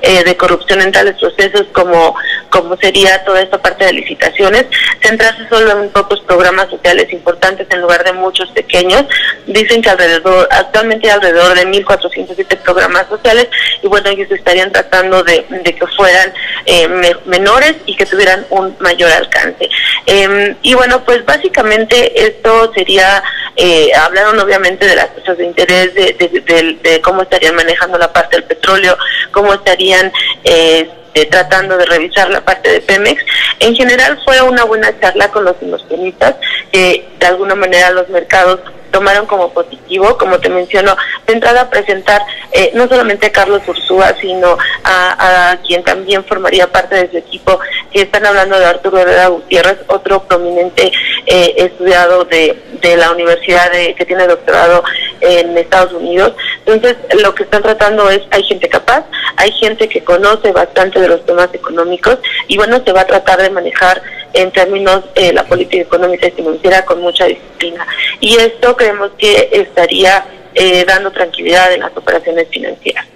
[0.03, 2.15] eh, de corrupción en tales procesos como,
[2.49, 4.67] como sería toda esta parte de licitaciones,
[5.01, 9.05] centrarse solo en pocos programas sociales importantes en lugar de muchos pequeños.
[9.47, 13.49] Dicen que alrededor, actualmente hay alrededor de 1.407 programas sociales
[13.83, 16.33] y bueno, ellos estarían tratando de, que fueran
[16.67, 16.89] eh,
[17.27, 19.69] menores y que tuvieran un mayor alcance.
[20.07, 23.23] Em, y bueno, pues básicamente esto sería,
[23.57, 28.37] eh, hablaron obviamente de las cosas de interés, de, de cómo estarían manejando la parte
[28.37, 28.97] del petróleo,
[29.31, 30.13] cómo estarían
[30.45, 30.91] eh,
[31.31, 33.23] tratando de revisar la parte de Pemex.
[33.61, 36.37] En general fue una buena charla con los inversionistas,
[36.71, 38.61] que de alguna manera los mercados
[38.93, 42.23] tomaron como positivo, como te menciono, de entrada a presentar
[42.53, 47.59] eh, no solamente a Carlos Ursúa, sino a, quien también formaría parte de su equipo,
[47.91, 50.93] que están hablando de Arturo Herrera Gutiérrez, otro prominente
[51.27, 54.85] eh, estudiado de, de la universidad de, que tiene doctorado
[55.21, 56.35] en Estados Unidos.
[56.67, 59.05] Entonces, lo que están tratando es, hay gente capaz,
[59.37, 62.19] hay gente que conoce bastante de los temas económicos
[62.49, 64.03] y bueno, se va a tratar de manejar
[64.35, 67.87] en términos eh, la política económica y financiera con mucha disciplina.
[68.21, 70.25] Y esto creemos que estaría
[70.55, 73.07] eh, dando tranquilidad en las operaciones financieras.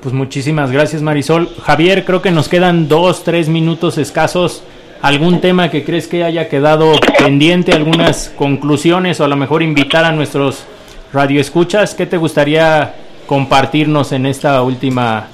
[0.00, 1.48] Pues muchísimas gracias Marisol.
[1.64, 4.62] Javier, creo que nos quedan dos, tres minutos escasos.
[5.00, 7.72] ¿Algún tema que crees que haya quedado pendiente?
[7.72, 10.64] ¿Algunas conclusiones o a lo mejor invitar a nuestros
[11.12, 11.94] radioescuchas?
[11.94, 12.94] ¿Qué te gustaría
[13.26, 15.28] compartirnos en esta última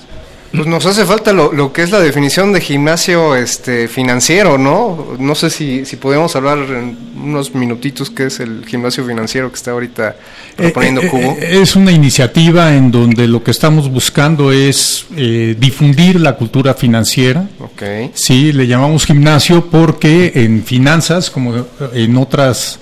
[0.53, 5.17] pues nos hace falta lo, lo, que es la definición de gimnasio este financiero, ¿no?
[5.19, 9.57] No sé si, si podemos hablar en unos minutitos qué es el gimnasio financiero que
[9.57, 10.17] está ahorita
[10.57, 11.37] proponiendo eh, eh, Cubo.
[11.39, 17.47] Eh, es una iniciativa en donde lo que estamos buscando es difundir la cultura financiera.
[17.59, 18.11] Okay.
[18.15, 22.79] Sí, le llamamos gimnasio porque en finanzas, como en otras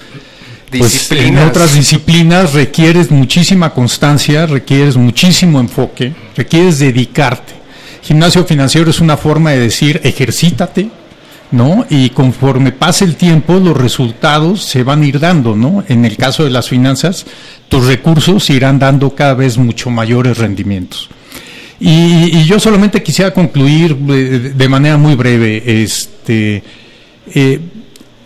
[0.79, 7.55] pues en otras disciplinas requieres muchísima constancia, requieres muchísimo enfoque, requieres dedicarte.
[8.03, 10.89] Gimnasio financiero es una forma de decir ejercítate,
[11.51, 11.87] ¿no?
[11.91, 15.85] Y conforme pase el tiempo, los resultados se van a ir dando, ¿no?
[15.89, 17.27] En el caso de las finanzas,
[17.69, 21.09] tus recursos irán dando cada vez mucho mayores rendimientos.
[21.79, 26.63] Y, yo solamente quisiera concluir de, de manera muy breve, este,
[27.35, 27.61] eh,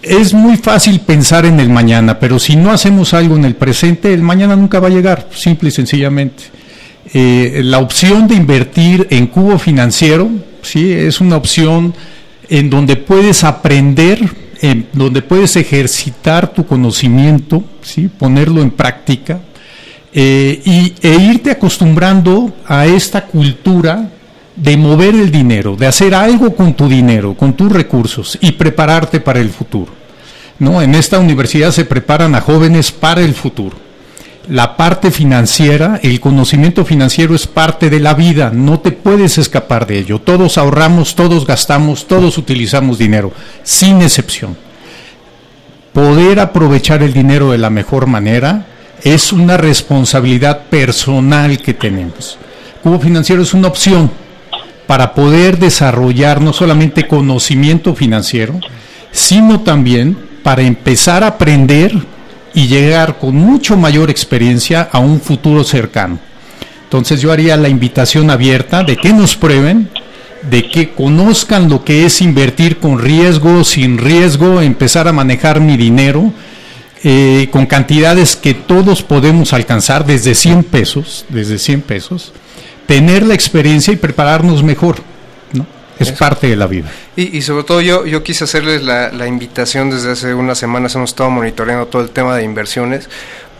[0.03, 4.13] es muy fácil pensar en el mañana, pero si no hacemos algo en el presente,
[4.13, 6.45] el mañana nunca va a llegar, simple y sencillamente.
[7.13, 10.31] Eh, la opción de invertir en cubo financiero,
[10.63, 11.95] sí, es una opción
[12.49, 14.21] en donde puedes aprender,
[14.61, 19.41] en donde puedes ejercitar tu conocimiento, sí, ponerlo en práctica
[20.13, 24.11] eh, y, e irte acostumbrando a esta cultura
[24.61, 29.21] de mover el dinero, de hacer algo con tu dinero, con tus recursos y prepararte
[29.21, 29.93] para el futuro.
[30.59, 30.83] ¿No?
[30.83, 33.77] En esta universidad se preparan a jóvenes para el futuro.
[34.49, 39.87] La parte financiera, el conocimiento financiero es parte de la vida, no te puedes escapar
[39.87, 40.21] de ello.
[40.21, 43.33] Todos ahorramos, todos gastamos, todos utilizamos dinero,
[43.63, 44.57] sin excepción.
[45.95, 48.67] Poder aprovechar el dinero de la mejor manera
[49.03, 52.39] es una responsabilidad personal que tenemos.
[52.83, 54.11] Cubo financiero es una opción,
[54.91, 58.59] para poder desarrollar no solamente conocimiento financiero,
[59.13, 61.95] sino también para empezar a aprender
[62.55, 66.19] y llegar con mucho mayor experiencia a un futuro cercano.
[66.83, 69.89] Entonces yo haría la invitación abierta de que nos prueben,
[70.51, 75.77] de que conozcan lo que es invertir con riesgo, sin riesgo, empezar a manejar mi
[75.77, 76.33] dinero
[77.05, 82.33] eh, con cantidades que todos podemos alcanzar desde 100 pesos, desde 100 pesos,
[82.91, 84.97] tener la experiencia y prepararnos mejor.
[85.53, 85.65] ¿no?
[86.01, 86.91] Es parte de la vida.
[87.15, 91.11] Y, sobre todo yo, yo quise hacerles la, la, invitación desde hace unas semanas, hemos
[91.11, 93.09] estado monitoreando todo el tema de inversiones.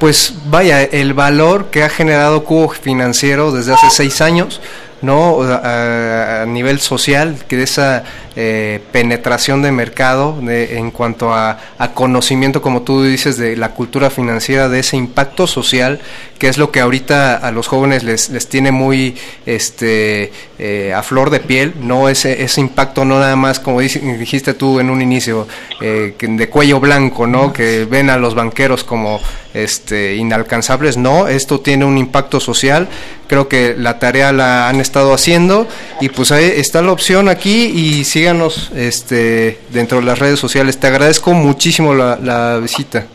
[0.01, 4.61] Pues vaya, el valor que ha generado Cubo Financiero desde hace seis años,
[5.03, 5.43] ¿no?
[5.43, 8.05] A, nivel social, que esa
[8.37, 11.59] eh, penetración de mercado en cuanto a,
[11.95, 16.01] conocimiento, como tú dices, de la cultura financiera, de ese impacto social,
[16.39, 20.33] que es lo que ahorita a los jóvenes les, les tiene muy este,
[20.63, 24.79] eh, a flor de piel, no ese, ese impacto no nada más, como dijiste tú
[24.79, 25.49] en un inicio,
[25.81, 27.51] eh, de cuello blanco, ¿no?
[27.51, 29.23] que ven a los banqueros como
[29.55, 32.89] este, inalcanzables, no, esto tiene un impacto social,
[33.27, 35.67] creo que la tarea la han estado haciendo
[35.99, 40.79] y pues ahí está la opción aquí y síganos este, dentro de las redes sociales.
[40.79, 43.07] Te agradezco muchísimo la, visita.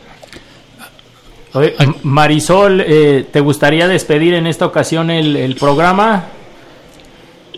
[2.02, 6.26] Marisol, eh, ¿te gustaría despedir en esta ocasión el, el programa?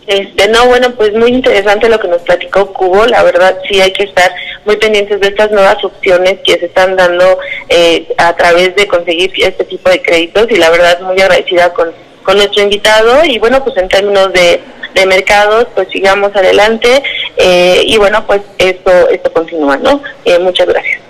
[0.08, 3.06] Este, no, bueno, pues muy interesante lo que nos platicó Cubo.
[3.06, 4.32] La verdad, sí hay que estar
[4.64, 7.38] muy pendientes de estas nuevas opciones que se están dando
[7.68, 10.50] eh, a través de conseguir este tipo de créditos.
[10.50, 11.92] Y la verdad, muy agradecida con,
[12.24, 13.26] con nuestro invitado.
[13.26, 14.62] Y bueno, pues en términos de,
[14.94, 17.04] de mercados, pues sigamos adelante.
[17.36, 20.02] Eh, y bueno, pues esto, esto continúa, ¿no?
[20.24, 21.07] Eh, muchas gracias.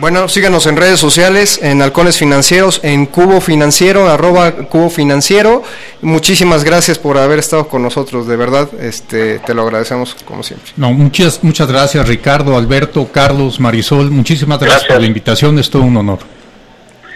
[0.00, 5.64] Bueno, síganos en redes sociales, en Halcones Financieros, en Cubo Financiero, arroba Cubo Financiero.
[6.02, 10.70] Muchísimas gracias por haber estado con nosotros, de verdad, este, te lo agradecemos como siempre.
[10.76, 15.82] No, muchas, muchas gracias Ricardo, Alberto, Carlos, Marisol, muchísimas gracias, por la invitación, es todo
[15.82, 16.20] un honor.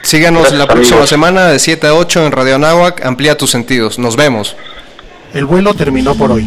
[0.02, 4.16] Síganos la próxima semana de 7 a 8 en Radio Anáhuac, amplía tus sentidos, nos
[4.16, 4.56] vemos.
[5.32, 6.46] El vuelo terminó por hoy.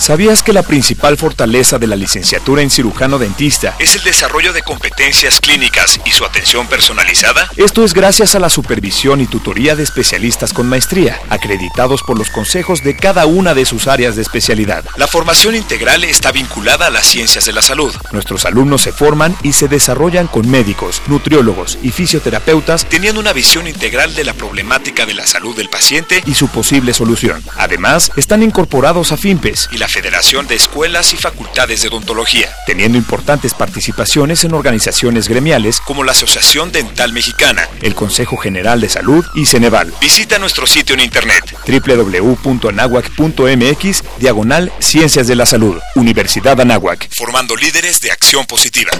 [0.00, 4.62] ¿Sabías que la principal fortaleza de la licenciatura en cirujano dentista es el desarrollo de
[4.62, 7.50] competencias clínicas y su atención personalizada?
[7.58, 12.30] Esto es gracias a la supervisión y tutoría de especialistas con maestría, acreditados por los
[12.30, 14.86] consejos de cada una de sus áreas de especialidad.
[14.96, 17.94] La formación integral está vinculada a las ciencias de la salud.
[18.10, 23.66] Nuestros alumnos se forman y se desarrollan con médicos, nutriólogos y fisioterapeutas, teniendo una visión
[23.66, 27.44] integral de la problemática de la salud del paciente y su posible solución.
[27.58, 32.96] Además, están incorporados a FIMPES y la Federación de Escuelas y Facultades de Odontología, teniendo
[32.96, 39.24] importantes participaciones en organizaciones gremiales como la Asociación Dental Mexicana, el Consejo General de Salud
[39.34, 39.92] y Ceneval.
[40.00, 47.98] Visita nuestro sitio en internet www.anahuac.mx diagonal Ciencias de la Salud, Universidad Anáhuac, formando líderes
[48.00, 48.92] de acción positiva.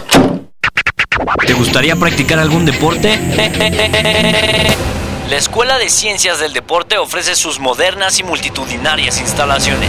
[1.46, 3.16] ¿Te gustaría practicar algún deporte?
[5.30, 9.88] La Escuela de Ciencias del Deporte ofrece sus modernas y multitudinarias instalaciones.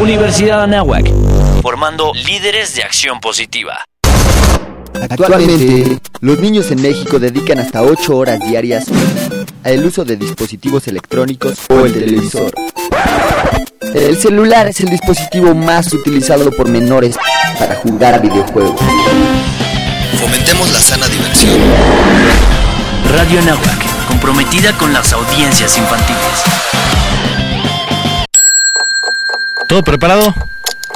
[0.00, 1.06] Universidad Anáhuac,
[1.62, 3.84] formando líderes de acción positiva.
[4.94, 8.86] Actualmente, los niños en México dedican hasta 8 horas diarias
[9.64, 12.52] al uso de dispositivos electrónicos o el televisor.
[13.94, 17.16] El celular es el dispositivo más utilizado por menores
[17.58, 18.80] para jugar a videojuegos.
[20.20, 21.58] Fomentemos la sana diversión.
[23.10, 26.95] Radio Nahuac, comprometida con las audiencias infantiles.
[29.66, 30.34] ¿Todo preparado?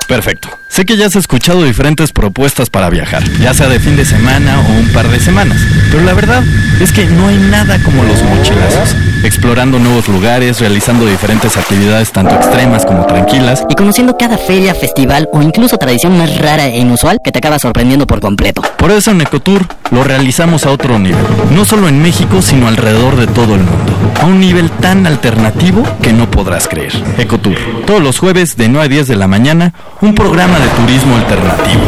[0.07, 0.49] Perfecto.
[0.69, 4.61] Sé que ya has escuchado diferentes propuestas para viajar, ya sea de fin de semana
[4.61, 5.61] o un par de semanas,
[5.91, 6.43] pero la verdad
[6.81, 8.95] es que no hay nada como los mochilazos.
[9.23, 13.65] Explorando nuevos lugares, realizando diferentes actividades tanto extremas como tranquilas.
[13.69, 17.59] Y conociendo cada feria, festival o incluso tradición más rara e inusual que te acaba
[17.59, 18.63] sorprendiendo por completo.
[18.79, 23.17] Por eso en Ecotour lo realizamos a otro nivel, no solo en México, sino alrededor
[23.17, 23.93] de todo el mundo.
[24.23, 26.93] A un nivel tan alternativo que no podrás creer.
[27.19, 27.57] Ecotour,
[27.87, 31.83] todos los jueves de 9 a 10 de la mañana, un programa de turismo alternativo.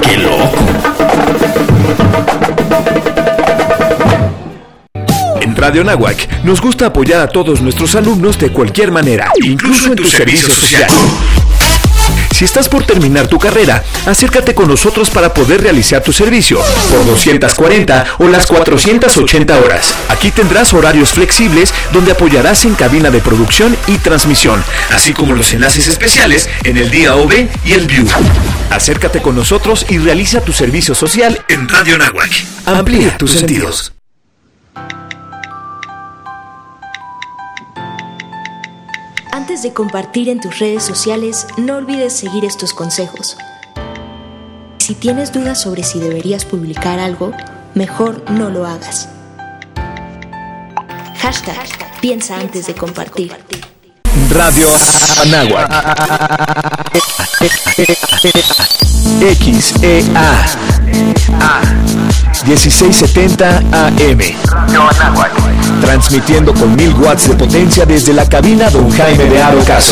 [0.00, 0.50] ¡Qué loco!
[5.60, 10.04] Radio Nahuac nos gusta apoyar a todos nuestros alumnos de cualquier manera, incluso en tu
[10.04, 10.88] servicio social.
[12.34, 16.58] Si estás por terminar tu carrera, acércate con nosotros para poder realizar tu servicio
[16.90, 19.94] por 240 o las 480 horas.
[20.08, 25.52] Aquí tendrás horarios flexibles donde apoyarás en cabina de producción y transmisión, así como los
[25.52, 28.06] enlaces especiales en el día OV y el View.
[28.70, 32.30] Acércate con nosotros y realiza tu servicio social en Radio Nahuac.
[32.64, 33.92] Amplía tus sentidos.
[39.40, 43.38] Antes de compartir en tus redes sociales, no olvides seguir estos consejos.
[44.76, 47.32] Si tienes dudas sobre si deberías publicar algo,
[47.74, 49.08] mejor no lo hagas.
[51.20, 51.56] Hashtag,
[52.02, 53.34] piensa antes de compartir.
[54.28, 54.68] Radio
[55.22, 55.70] Anáhuac.
[59.20, 60.46] XEA.
[62.44, 64.20] 1670 AM.
[65.80, 69.88] Transmitiendo con 1000 watts de potencia desde la cabina Don Jaime de Aro Caso.